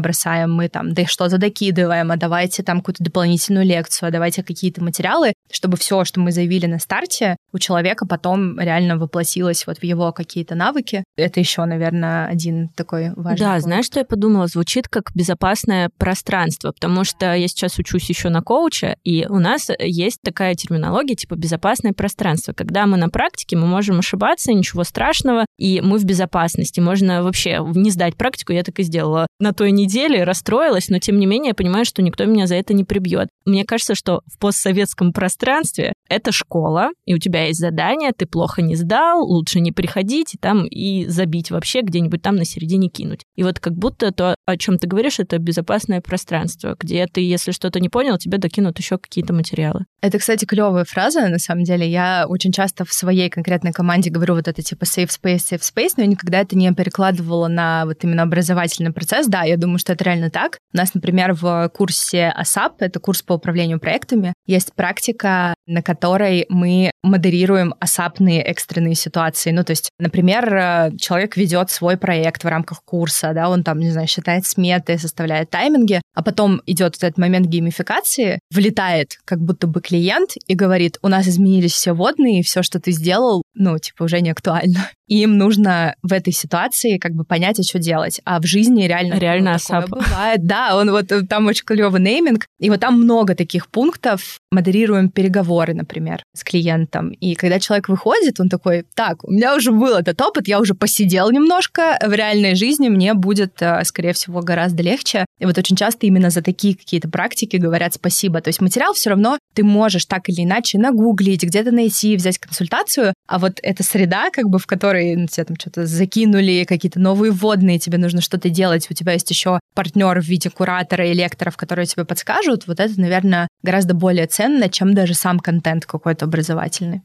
[0.01, 4.83] бросаем, мы там, да что-то докидываем, а давайте там какую-то дополнительную лекцию, а давайте какие-то
[4.83, 9.83] материалы, чтобы все, что мы заявили на старте, у человека потом реально воплотилось вот в
[9.83, 11.05] его какие-то навыки.
[11.17, 13.65] Это еще, наверное, один такой важный Да, пункт.
[13.65, 14.47] знаешь, что я подумала?
[14.47, 19.71] Звучит как безопасное пространство, потому что я сейчас учусь еще на коуча, и у нас
[19.79, 22.53] есть такая терминология, типа безопасное пространство.
[22.53, 25.16] Когда мы на практике, мы можем ошибаться, ничего страшного,
[25.59, 26.81] и мы в безопасности.
[26.81, 29.27] Можно вообще не сдать практику, я так и сделала.
[29.39, 32.75] На той неделе расстроилась, но тем не менее я понимаю, что никто меня за это
[32.75, 33.29] не прибьет.
[33.45, 38.63] Мне кажется, что в постсоветском пространстве это школа, и у тебя есть задание, ты плохо
[38.63, 43.23] не сдал, лучше не приходить и там и забить вообще где-нибудь там на середине кинуть.
[43.37, 47.53] И вот как будто то, о чем ты говоришь, это безопасное пространство, где ты, если
[47.53, 49.87] что-то не понял, тебе докинут еще какие-то материалы.
[50.01, 51.89] Это, кстати, клевая фраза, на самом деле.
[51.89, 55.93] Я очень часто в своей конкретной команде говорю вот это типа safe space, safe space,
[55.97, 59.27] но я никогда это не перекладывала на вот именно образовательный процесс.
[59.27, 60.59] Да, я думаю, что это реально так.
[60.73, 66.47] У нас, например, в курсе ASAP, это курс по управлению проектами, есть практика, на которой
[66.49, 69.51] мы модерируем асапные экстренные ситуации.
[69.51, 73.79] Ну, то есть, например, э, человек ведет свой проект в рамках курса, да, он там,
[73.79, 79.41] не знаю, считает сметы, составляет тайминги, а потом идет вот этот момент геймификации, влетает как
[79.41, 83.79] будто бы клиент и говорит, у нас изменились все водные, все, что ты сделал, ну,
[83.79, 84.86] типа, уже не актуально.
[85.07, 88.21] Им нужно в этой ситуации как бы понять, а что делать.
[88.25, 89.15] А в жизни реально...
[89.15, 89.89] Реально ну, ASAP.
[89.89, 90.47] бывает.
[90.47, 92.47] Да, он вот там очень клевый нейминг.
[92.59, 94.39] И вот там много таких пунктов.
[94.51, 97.11] Модерируем переговоры, например, с клиентом.
[97.11, 100.75] И когда человек выходит, он такой, так, у меня уже был этот опыт, я уже
[100.75, 101.99] посидел немножко.
[102.05, 105.27] В реальной жизни мне будет, э, скорее всего, гораздо легче.
[105.39, 108.41] И вот очень часто именно за такие какие-то практики говорят спасибо.
[108.41, 113.15] То есть материал все равно ты можешь так или иначе нагуглить, где-то найти, взять консультацию,
[113.27, 114.76] а вот эта среда, как бы, в которой
[115.17, 119.31] на тебя там что-то закинули, какие-то новые вводные, тебе нужно что-то делать, у тебя есть
[119.31, 124.27] еще партнер в виде куратора и лекторов, которые тебе подскажут, вот это, наверное, гораздо более
[124.27, 127.03] ценно, чем даже сам контент какой-то образовательный.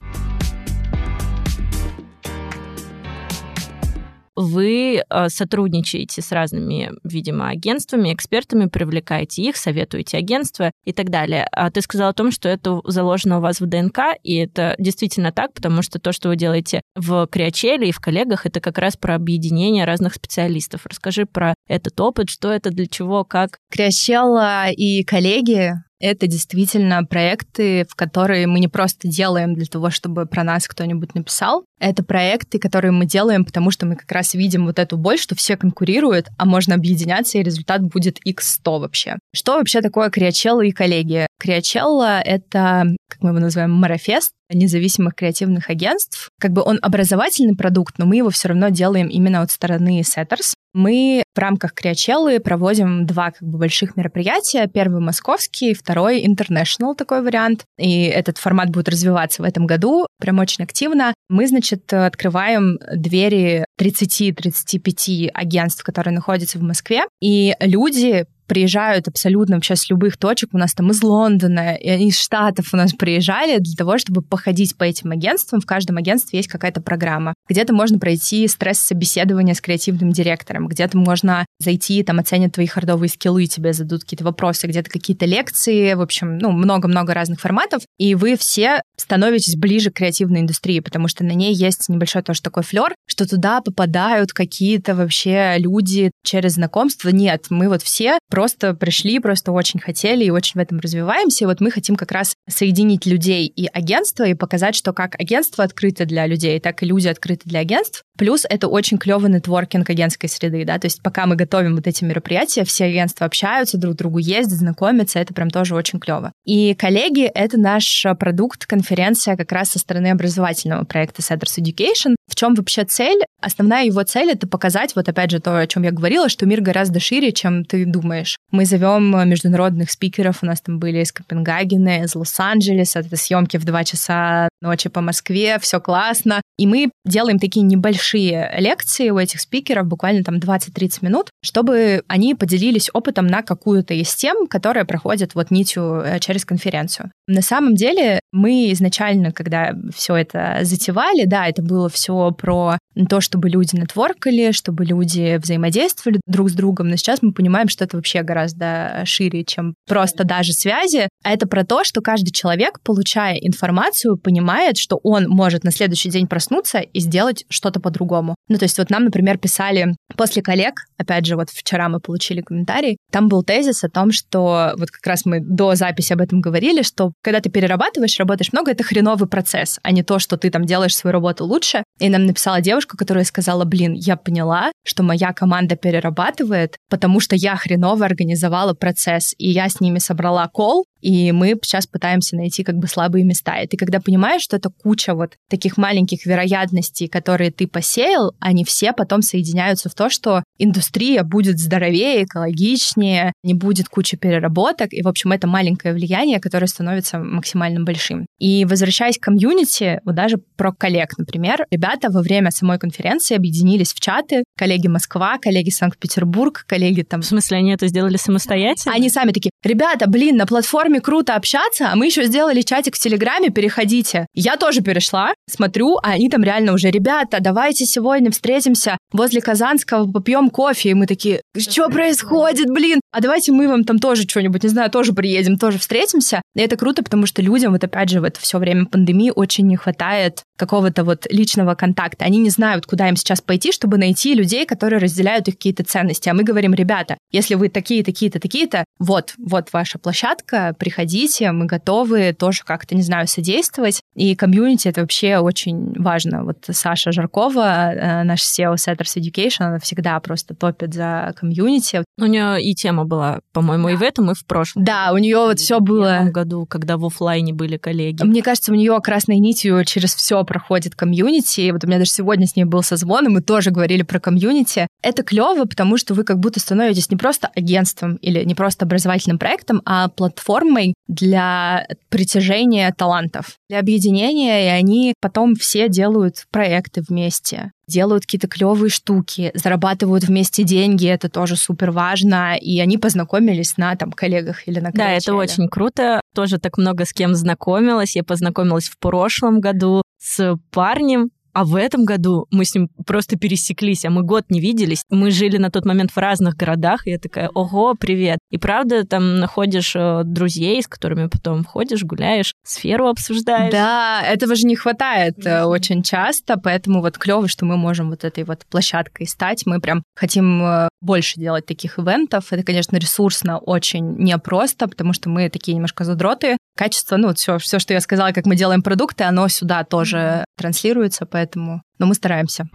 [4.35, 11.47] Вы э, сотрудничаете с разными, видимо, агентствами, экспертами, привлекаете их, советуете агентства и так далее.
[11.51, 15.31] А ты сказала о том, что это заложено у вас в ДНК, и это действительно
[15.31, 18.97] так, потому что то, что вы делаете в Криачеле и в коллегах, это как раз
[18.97, 20.85] про объединение разных специалистов.
[20.85, 23.59] Расскажи про этот опыт, что это, для чего, как.
[23.69, 30.25] Криачелла и коллеги это действительно проекты, в которые мы не просто делаем для того, чтобы
[30.25, 31.63] про нас кто-нибудь написал.
[31.79, 35.35] Это проекты, которые мы делаем, потому что мы как раз видим вот эту боль, что
[35.35, 39.17] все конкурируют, а можно объединяться, и результат будет x100 вообще.
[39.33, 41.27] Что вообще такое Криачелла и коллеги?
[41.39, 46.29] Криачелла— это, как мы его называем, марафест, независимых креативных агентств.
[46.39, 50.53] Как бы он образовательный продукт, но мы его все равно делаем именно от стороны Setters.
[50.73, 54.67] Мы в рамках Криачеллы проводим два как бы больших мероприятия.
[54.67, 57.65] Первый московский, второй international такой вариант.
[57.77, 61.13] И этот формат будет развиваться в этом году прям очень активно.
[61.29, 67.01] Мы, значит, открываем двери 30-35 агентств, которые находятся в Москве.
[67.21, 70.49] И люди приезжают абсолютно вообще с любых точек.
[70.51, 74.75] У нас там из Лондона, и из Штатов у нас приезжали для того, чтобы походить
[74.75, 75.61] по этим агентствам.
[75.61, 77.33] В каждом агентстве есть какая-то программа.
[77.47, 83.45] Где-то можно пройти стресс-собеседование с креативным директором, где-то можно зайти, там оценят твои хардовые скиллы,
[83.45, 88.35] тебе зададут какие-то вопросы, где-то какие-то лекции, в общем, ну, много-много разных форматов, и вы
[88.35, 92.93] все становитесь ближе к креативной индустрии, потому что на ней есть небольшой тоже такой флер,
[93.07, 97.07] что туда попадают какие-то вообще люди через знакомство.
[97.09, 98.40] Нет, мы вот все просто
[98.79, 101.45] пришли, просто очень хотели и очень в этом развиваемся.
[101.45, 105.63] И вот мы хотим как раз соединить людей и агентство и показать, что как агентство
[105.63, 108.03] открыто для людей, так и люди открыты для агентств.
[108.21, 112.03] Плюс это очень клевый нетворкинг агентской среды, да, то есть пока мы готовим вот эти
[112.03, 116.31] мероприятия, все агентства общаются, друг к другу ездят, знакомятся, это прям тоже очень клево.
[116.45, 122.13] И коллеги, это наш продукт, конференция как раз со стороны образовательного проекта Setters Education.
[122.29, 123.21] В чем вообще цель?
[123.41, 126.61] Основная его цель— это показать, вот опять же, то, о чем я говорила, что мир
[126.61, 128.37] гораздо шире, чем ты думаешь.
[128.51, 133.65] Мы зовем международных спикеров, у нас там были из Копенгагена, из Лос-Анджелеса, это съемки в
[133.65, 136.39] 2 часа ночи по Москве, все классно.
[136.59, 142.03] И мы делаем такие небольшие небольшие лекции у этих спикеров, буквально там 20-30 минут, чтобы
[142.07, 147.11] они поделились опытом на какую-то из тем, которая проходит вот нитью э, через конференцию.
[147.27, 152.77] На самом деле мы изначально, когда все это затевали, да, это было все про
[153.09, 157.85] то, чтобы люди нетворкали, чтобы люди взаимодействовали друг с другом, но сейчас мы понимаем, что
[157.85, 161.07] это вообще гораздо шире, чем просто даже связи.
[161.23, 166.09] А это про то, что каждый человек, получая информацию, понимает, что он может на следующий
[166.09, 168.35] день проснуться и сделать что-то по-другому.
[168.47, 172.41] Ну, то есть вот нам, например, писали после коллег, опять же, вот вчера мы получили
[172.41, 176.41] комментарий, там был тезис о том, что вот как раз мы до записи об этом
[176.41, 180.49] говорили, что когда ты перерабатываешь, работаешь много, это хреновый процесс, а не то, что ты
[180.49, 181.83] там делаешь свою работу лучше.
[181.99, 187.35] И нам написала девушка, которая сказала, блин, я поняла, что моя команда перерабатывает, потому что
[187.35, 192.63] я хреново организовала процесс, и я с ними собрала кол, и мы сейчас пытаемся найти
[192.63, 193.59] как бы слабые места.
[193.59, 198.63] И ты когда понимаешь, что это куча вот таких маленьких вероятностей, которые ты посеял, они
[198.63, 205.01] все потом соединяются в то, что индустрия будет здоровее, экологичнее, не будет кучи переработок, и,
[205.01, 208.25] в общем, это маленькое влияние, которое становится максимально большим.
[208.39, 213.93] И возвращаясь к комьюнити, вот даже про коллег, например, ребята во время самой конференции объединились
[213.93, 217.21] в чаты, коллеги Москва, коллеги Санкт-Петербург, коллеги там...
[217.21, 218.95] В смысле, они это сделали самостоятельно?
[218.95, 222.99] Они сами такие, ребята, блин, на платформе круто общаться, а мы еще сделали чатик в
[222.99, 224.27] Телеграме, переходите.
[224.33, 230.09] Я тоже перешла, смотрю, а они там реально уже, ребята, давайте сегодня встретимся возле Казанского,
[230.11, 230.89] попьем кофе.
[230.89, 233.01] И мы такие, что происходит, блин?
[233.11, 236.41] А давайте мы вам там тоже что-нибудь, не знаю, тоже приедем, тоже встретимся.
[236.55, 239.67] И это круто, потому что людям, вот опять же, в это все время пандемии очень
[239.67, 242.25] не хватает какого-то вот личного контакта.
[242.25, 246.29] Они не знают, куда им сейчас пойти, чтобы найти людей, которые разделяют их какие-то ценности.
[246.29, 251.65] А мы говорим, ребята, если вы такие, такие-то, такие-то, вот, вот ваша площадка, приходите, мы
[251.65, 254.01] готовы тоже как-то, не знаю, содействовать.
[254.15, 256.43] И комьюнити— это вообще очень важно.
[256.43, 262.03] Вот Саша Жаркова, э, наш SEO Setters Education, она всегда просто топит за комьюнити.
[262.19, 263.93] У нее и тема была, по-моему, да.
[263.93, 264.83] и в этом, и в прошлом.
[264.83, 266.19] Да, у нее вот все было...
[266.25, 268.23] В году, когда в офлайне были коллеги.
[268.23, 271.61] Мне кажется, у нее красной нитью через все проходит комьюнити.
[271.61, 274.19] И вот у меня даже сегодня с ней был созвон, и мы тоже говорили про
[274.19, 274.87] комьюнити.
[275.01, 279.39] Это клево, потому что вы как будто становитесь не просто агентством или не просто образовательным
[279.39, 287.71] проектом, а платформой для притяжения талантов, для объединения, и они потом все делают проекты вместе
[287.91, 293.95] делают какие-то клевые штуки, зарабатывают вместе деньги, это тоже супер важно, и они познакомились на
[293.95, 296.21] там коллегах или на Да, это очень круто.
[296.33, 298.15] Тоже так много с кем знакомилась.
[298.15, 303.37] Я познакомилась в прошлом году с парнем, а в этом году мы с ним просто
[303.37, 305.03] пересеклись, а мы год не виделись.
[305.09, 308.39] Мы жили на тот момент в разных городах, и я такая, ого, привет.
[308.49, 313.71] И правда, там находишь э, друзей, с которыми потом входишь, гуляешь, сферу обсуждаешь.
[313.71, 315.65] Да, этого же не хватает mm-hmm.
[315.65, 319.65] очень часто, поэтому вот клево, что мы можем вот этой вот площадкой стать.
[319.65, 322.51] Мы прям хотим э, больше делать таких ивентов.
[322.51, 326.57] Это, конечно, ресурсно очень непросто, потому что мы такие немножко задроты.
[326.81, 331.27] Качество, ну, все, все, что я сказала, как мы делаем продукты, оно сюда тоже транслируется,
[331.27, 331.83] поэтому поэтому...
[331.99, 332.65] Но мы стараемся.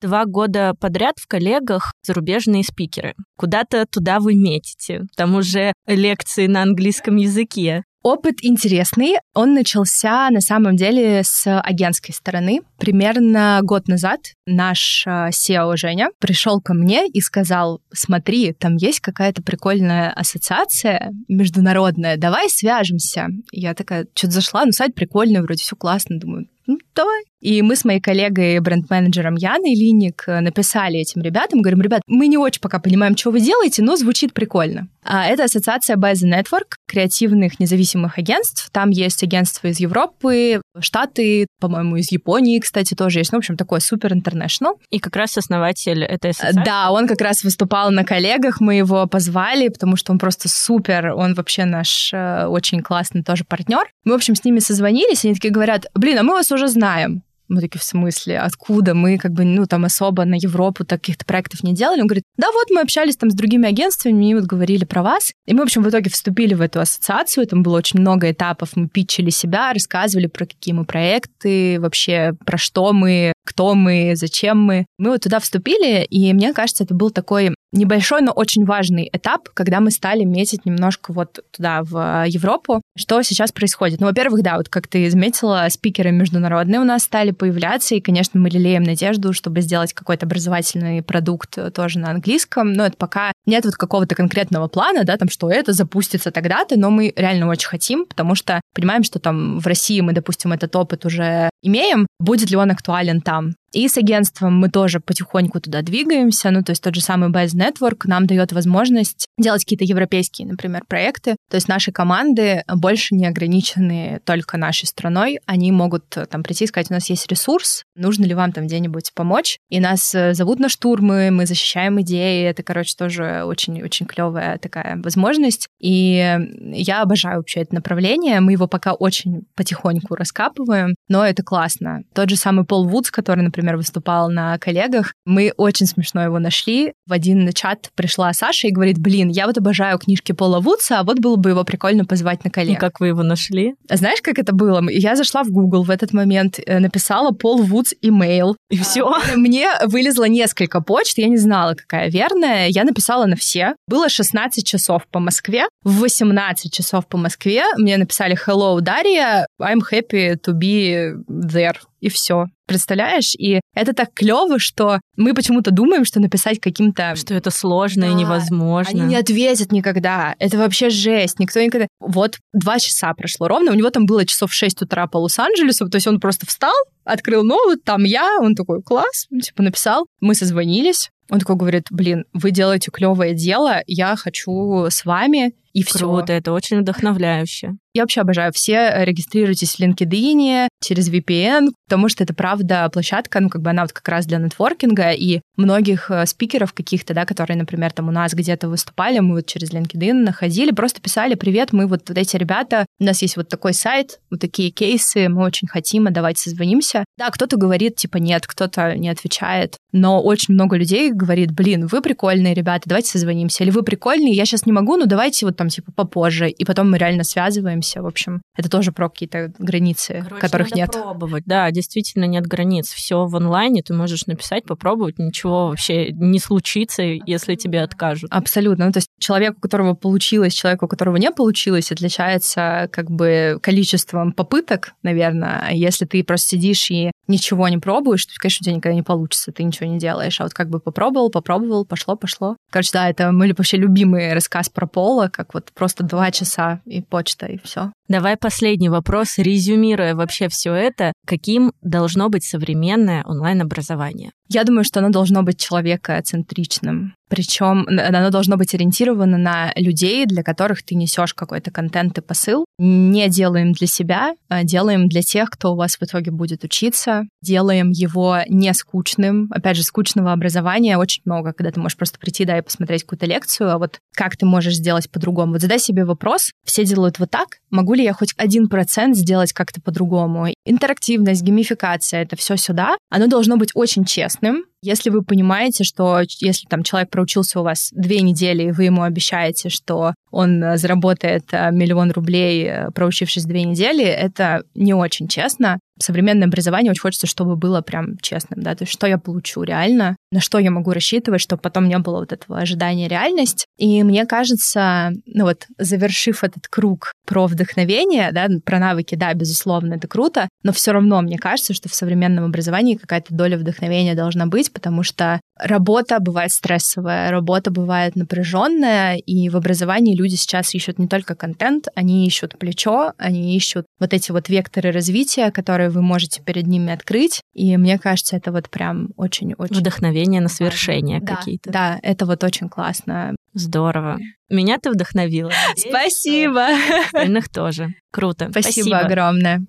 [0.00, 3.12] Два года подряд в коллегах зарубежные спикеры.
[3.36, 5.02] Куда-то туда вы метите.
[5.14, 7.82] Там уже лекции на английском языке.
[8.06, 9.16] Опыт интересный.
[9.34, 12.60] Он начался на самом деле с агентской стороны.
[12.78, 19.00] Примерно год назад наш э, SEO Женя пришел ко мне и сказал, смотри, там есть
[19.00, 23.26] какая-то прикольная ассоциация международная, давай свяжемся.
[23.50, 27.24] Я такая, что-то зашла, ну сайт прикольный, вроде все классно, думаю, ну, давай.
[27.40, 32.28] И мы с моей коллегой, бренд-менеджером Яной Линик, э, написали этим ребятам, говорим, ребят, мы
[32.28, 34.88] не очень пока понимаем, что вы делаете, но звучит прикольно.
[35.04, 38.70] А это ассоциация By the Network креативных независимых агентств.
[38.72, 43.32] Там есть агентства из Европы, Штаты, по-моему, из Японии, кстати, тоже есть.
[43.32, 44.80] Ну, в общем, такой супер интернешнл.
[44.90, 46.62] И как раз основатель этой ассоциации?
[46.64, 51.12] Да, он как раз выступал на коллегах, мы его позвали, потому что он просто супер,
[51.14, 53.86] он вообще наш э, очень классный тоже партнер.
[54.04, 57.22] Мы, в общем, с ними созвонились, они такие говорят, блин, а мы вас уже знаем.
[57.48, 58.94] Мы такие, в смысле, откуда?
[58.94, 62.00] Мы как бы, ну, там особо на Европу таких-то проектов не делали.
[62.00, 65.32] Он говорит, да вот мы общались там с другими агентствами, и вот говорили про вас.
[65.46, 67.46] И мы, в общем, в итоге вступили в эту ассоциацию.
[67.46, 68.70] Там было очень много этапов.
[68.74, 74.60] Мы питчили себя, рассказывали про какие мы проекты, вообще про что мы, кто мы, зачем
[74.60, 74.86] мы.
[74.98, 79.48] Мы вот туда вступили, и мне кажется, это был такой небольшой, но очень важный этап,
[79.54, 82.82] когда мы стали метить немножко вот туда, в Европу.
[82.96, 84.00] Что сейчас происходит?
[84.00, 88.40] Ну, во-первых, да, вот как ты заметила, спикеры международные у нас стали появляться, и, конечно,
[88.40, 93.64] мы лелеем надежду, чтобы сделать какой-то образовательный продукт тоже на английском, но это пока нет
[93.64, 98.06] вот какого-то конкретного плана, да, там, что это запустится тогда-то, но мы реально очень хотим,
[98.06, 102.56] потому что понимаем, что там в России мы, допустим, этот опыт уже имеем, будет ли
[102.56, 103.54] он актуален там.
[103.72, 106.50] И с агентством мы тоже потихоньку туда двигаемся.
[106.50, 110.84] Ну, то есть тот же самый Base Network нам дает возможность делать какие-то европейские, например,
[110.88, 111.35] проекты.
[111.50, 115.38] То есть наши команды больше не ограничены только нашей страной.
[115.46, 118.66] Они могут э, там прийти и сказать, у нас есть ресурс, нужно ли вам там
[118.66, 119.58] где-нибудь помочь.
[119.68, 122.44] И нас э, зовут на штурмы, мы защищаем идеи.
[122.44, 125.68] Это, короче, тоже очень-очень клевая такая возможность.
[125.80, 126.38] И
[126.72, 128.40] я обожаю вообще это направление.
[128.40, 132.02] Мы его пока очень потихоньку раскапываем, но это классно.
[132.14, 136.92] Тот же самый Пол Вудс, который, например, выступал на коллегах, мы очень смешно его нашли.
[137.06, 141.04] В один чат пришла Саша и говорит, блин, я вот обожаю книжки Пола Вудса, а
[141.04, 142.76] вот было бы его прикольно позвать на коллег.
[142.76, 143.74] И как вы его нашли?
[143.90, 144.82] Знаешь, как это было?
[144.90, 148.56] Я зашла в Google в этот момент, э, написала Пол Вудс имейл.
[148.70, 149.14] И все.
[149.36, 152.68] Мне вылезло несколько почт, я не знала, какая верная.
[152.68, 153.74] Я написала на все.
[153.86, 155.66] Было 16 часов по Москве.
[155.84, 162.08] В 18 часов по Москве мне написали «Hello, Дарья, I'm happy to be there» и
[162.08, 162.46] все.
[162.66, 163.34] Представляешь?
[163.38, 167.14] И это так клево, что мы почему-то думаем, что написать каким-то...
[167.16, 168.90] Что это сложно да, и невозможно.
[168.90, 170.34] Они не ответят никогда.
[170.38, 171.38] Это вообще жесть.
[171.38, 171.86] Никто никогда...
[172.00, 173.70] Вот два часа прошло ровно.
[173.70, 175.88] У него там было часов в 6 утра по Лос-Анджелесу.
[175.88, 176.74] То есть он просто встал,
[177.04, 180.06] открыл ноут, там я, он такой, класс, типа написал.
[180.20, 185.82] Мы созвонились, он такой говорит, блин, вы делаете клевое дело, я хочу с вами, и
[185.82, 185.98] все.
[185.98, 187.72] Круто, это очень вдохновляюще.
[187.96, 188.52] Я вообще обожаю.
[188.52, 193.82] Все регистрируйтесь в LinkedIn через VPN, потому что это, правда, площадка, ну, как бы она
[193.82, 198.10] вот как раз для нетворкинга, и многих э, спикеров каких-то, да, которые, например, там у
[198.10, 202.36] нас где-то выступали, мы вот через LinkedIn находили, просто писали, привет, мы вот, вот эти
[202.36, 206.42] ребята, у нас есть вот такой сайт, вот такие кейсы, мы очень хотим, а давайте
[206.42, 207.04] созвонимся.
[207.16, 212.02] Да, кто-то говорит, типа, нет, кто-то не отвечает, но очень много людей говорит, блин, вы
[212.02, 215.70] прикольные ребята, давайте созвонимся, или вы прикольные, я сейчас не могу, ну давайте вот там,
[215.70, 218.02] типа, попозже, и потом мы реально связываемся, двигаемся.
[218.02, 220.92] В общем, это тоже про какие-то границы, Короче, которых надо нет.
[220.92, 221.44] пробовать.
[221.46, 222.88] Да, действительно нет границ.
[222.88, 228.30] Все в онлайне, ты можешь написать, попробовать, ничего вообще не случится, если тебе откажут.
[228.32, 228.86] Абсолютно.
[228.86, 233.58] Ну, то есть человек, у которого получилось, человек, у которого не получилось, отличается как бы
[233.62, 235.64] количеством попыток, наверное.
[235.68, 239.02] А если ты просто сидишь и ничего не пробуешь, то, конечно, у тебя никогда не
[239.02, 240.40] получится, ты ничего не делаешь.
[240.40, 242.56] А вот как бы попробовал, попробовал, пошло, пошло.
[242.70, 247.02] Короче, да, это мой вообще любимый рассказ про Пола, как вот просто два часа и
[247.02, 247.92] почта, и все.
[248.08, 254.30] Давай последний вопрос, резюмируя вообще все это, каким должно быть современное онлайн-образование?
[254.48, 257.14] Я думаю, что оно должно быть человекоцентричным.
[257.28, 262.64] Причем оно должно быть ориентировано на людей, для которых ты несешь какой-то контент и посыл.
[262.78, 267.24] Не делаем для себя, а делаем для тех, кто у вас в итоге будет учиться.
[267.42, 269.48] Делаем его не скучным.
[269.50, 273.26] Опять же, скучного образования очень много, когда ты можешь просто прийти, да, и посмотреть какую-то
[273.26, 275.54] лекцию, а вот как ты можешь сделать по-другому?
[275.54, 279.52] Вот задай себе вопрос, все делают вот так, могу ли я хоть один процент сделать
[279.52, 280.48] как-то по-другому?
[280.64, 282.96] Интерактивность, геймификация, это все сюда.
[283.10, 287.90] Оно должно быть очень честным, если вы понимаете, что если там человек проучился у вас
[287.92, 293.46] две недели, и вы ему обещаете, что он э, заработает э, миллион рублей, э, проучившись
[293.46, 295.80] две недели, это не очень честно.
[295.98, 300.16] Современное образование очень хочется, чтобы было прям честным, да, то есть что я получу реально,
[300.30, 303.66] на что я могу рассчитывать, чтобы потом не было вот этого ожидания реальность.
[303.78, 309.94] И мне кажется, ну вот, завершив этот круг про вдохновение, да, про навыки, да, безусловно,
[309.94, 314.46] это круто, но все равно мне кажется, что в современном образовании какая-то доля вдохновения должна
[314.46, 320.98] быть, потому что работа бывает стрессовая, работа бывает напряженная, и в образовании люди сейчас ищут
[320.98, 326.02] не только контент, они ищут плечо, они ищут вот эти вот векторы развития, которые вы
[326.02, 327.40] можете перед ними открыть.
[327.52, 329.76] И мне кажется, это вот прям очень-очень...
[329.76, 331.70] Вдохновение на свершение да, какие-то.
[331.70, 333.34] Да, это вот очень классно.
[333.52, 334.18] Здорово.
[334.50, 335.52] Меня ты вдохновила.
[335.76, 336.66] Спасибо.
[337.06, 337.94] Остальных тоже.
[338.10, 338.48] Круто.
[338.50, 339.64] Спасибо, Спасибо огромное.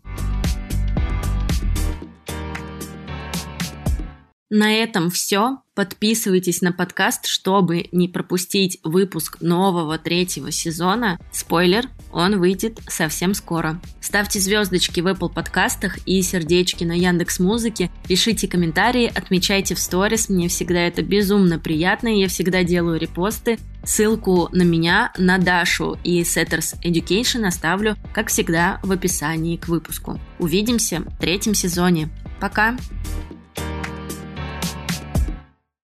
[4.50, 5.58] На этом все.
[5.78, 11.20] Подписывайтесь на подкаст, чтобы не пропустить выпуск нового третьего сезона.
[11.32, 13.80] Спойлер, он выйдет совсем скоро.
[14.02, 17.92] Ставьте звездочки в Apple подкастах и сердечки на Яндекс Музыке.
[18.08, 20.30] Пишите комментарии, отмечайте в сторис.
[20.30, 22.08] Мне всегда это безумно приятно.
[22.08, 23.60] Я всегда делаю репосты.
[23.84, 30.20] Ссылку на меня, на Дашу и Setters Education оставлю, как всегда, в описании к выпуску.
[30.40, 32.10] Увидимся в третьем сезоне.
[32.40, 32.76] Пока!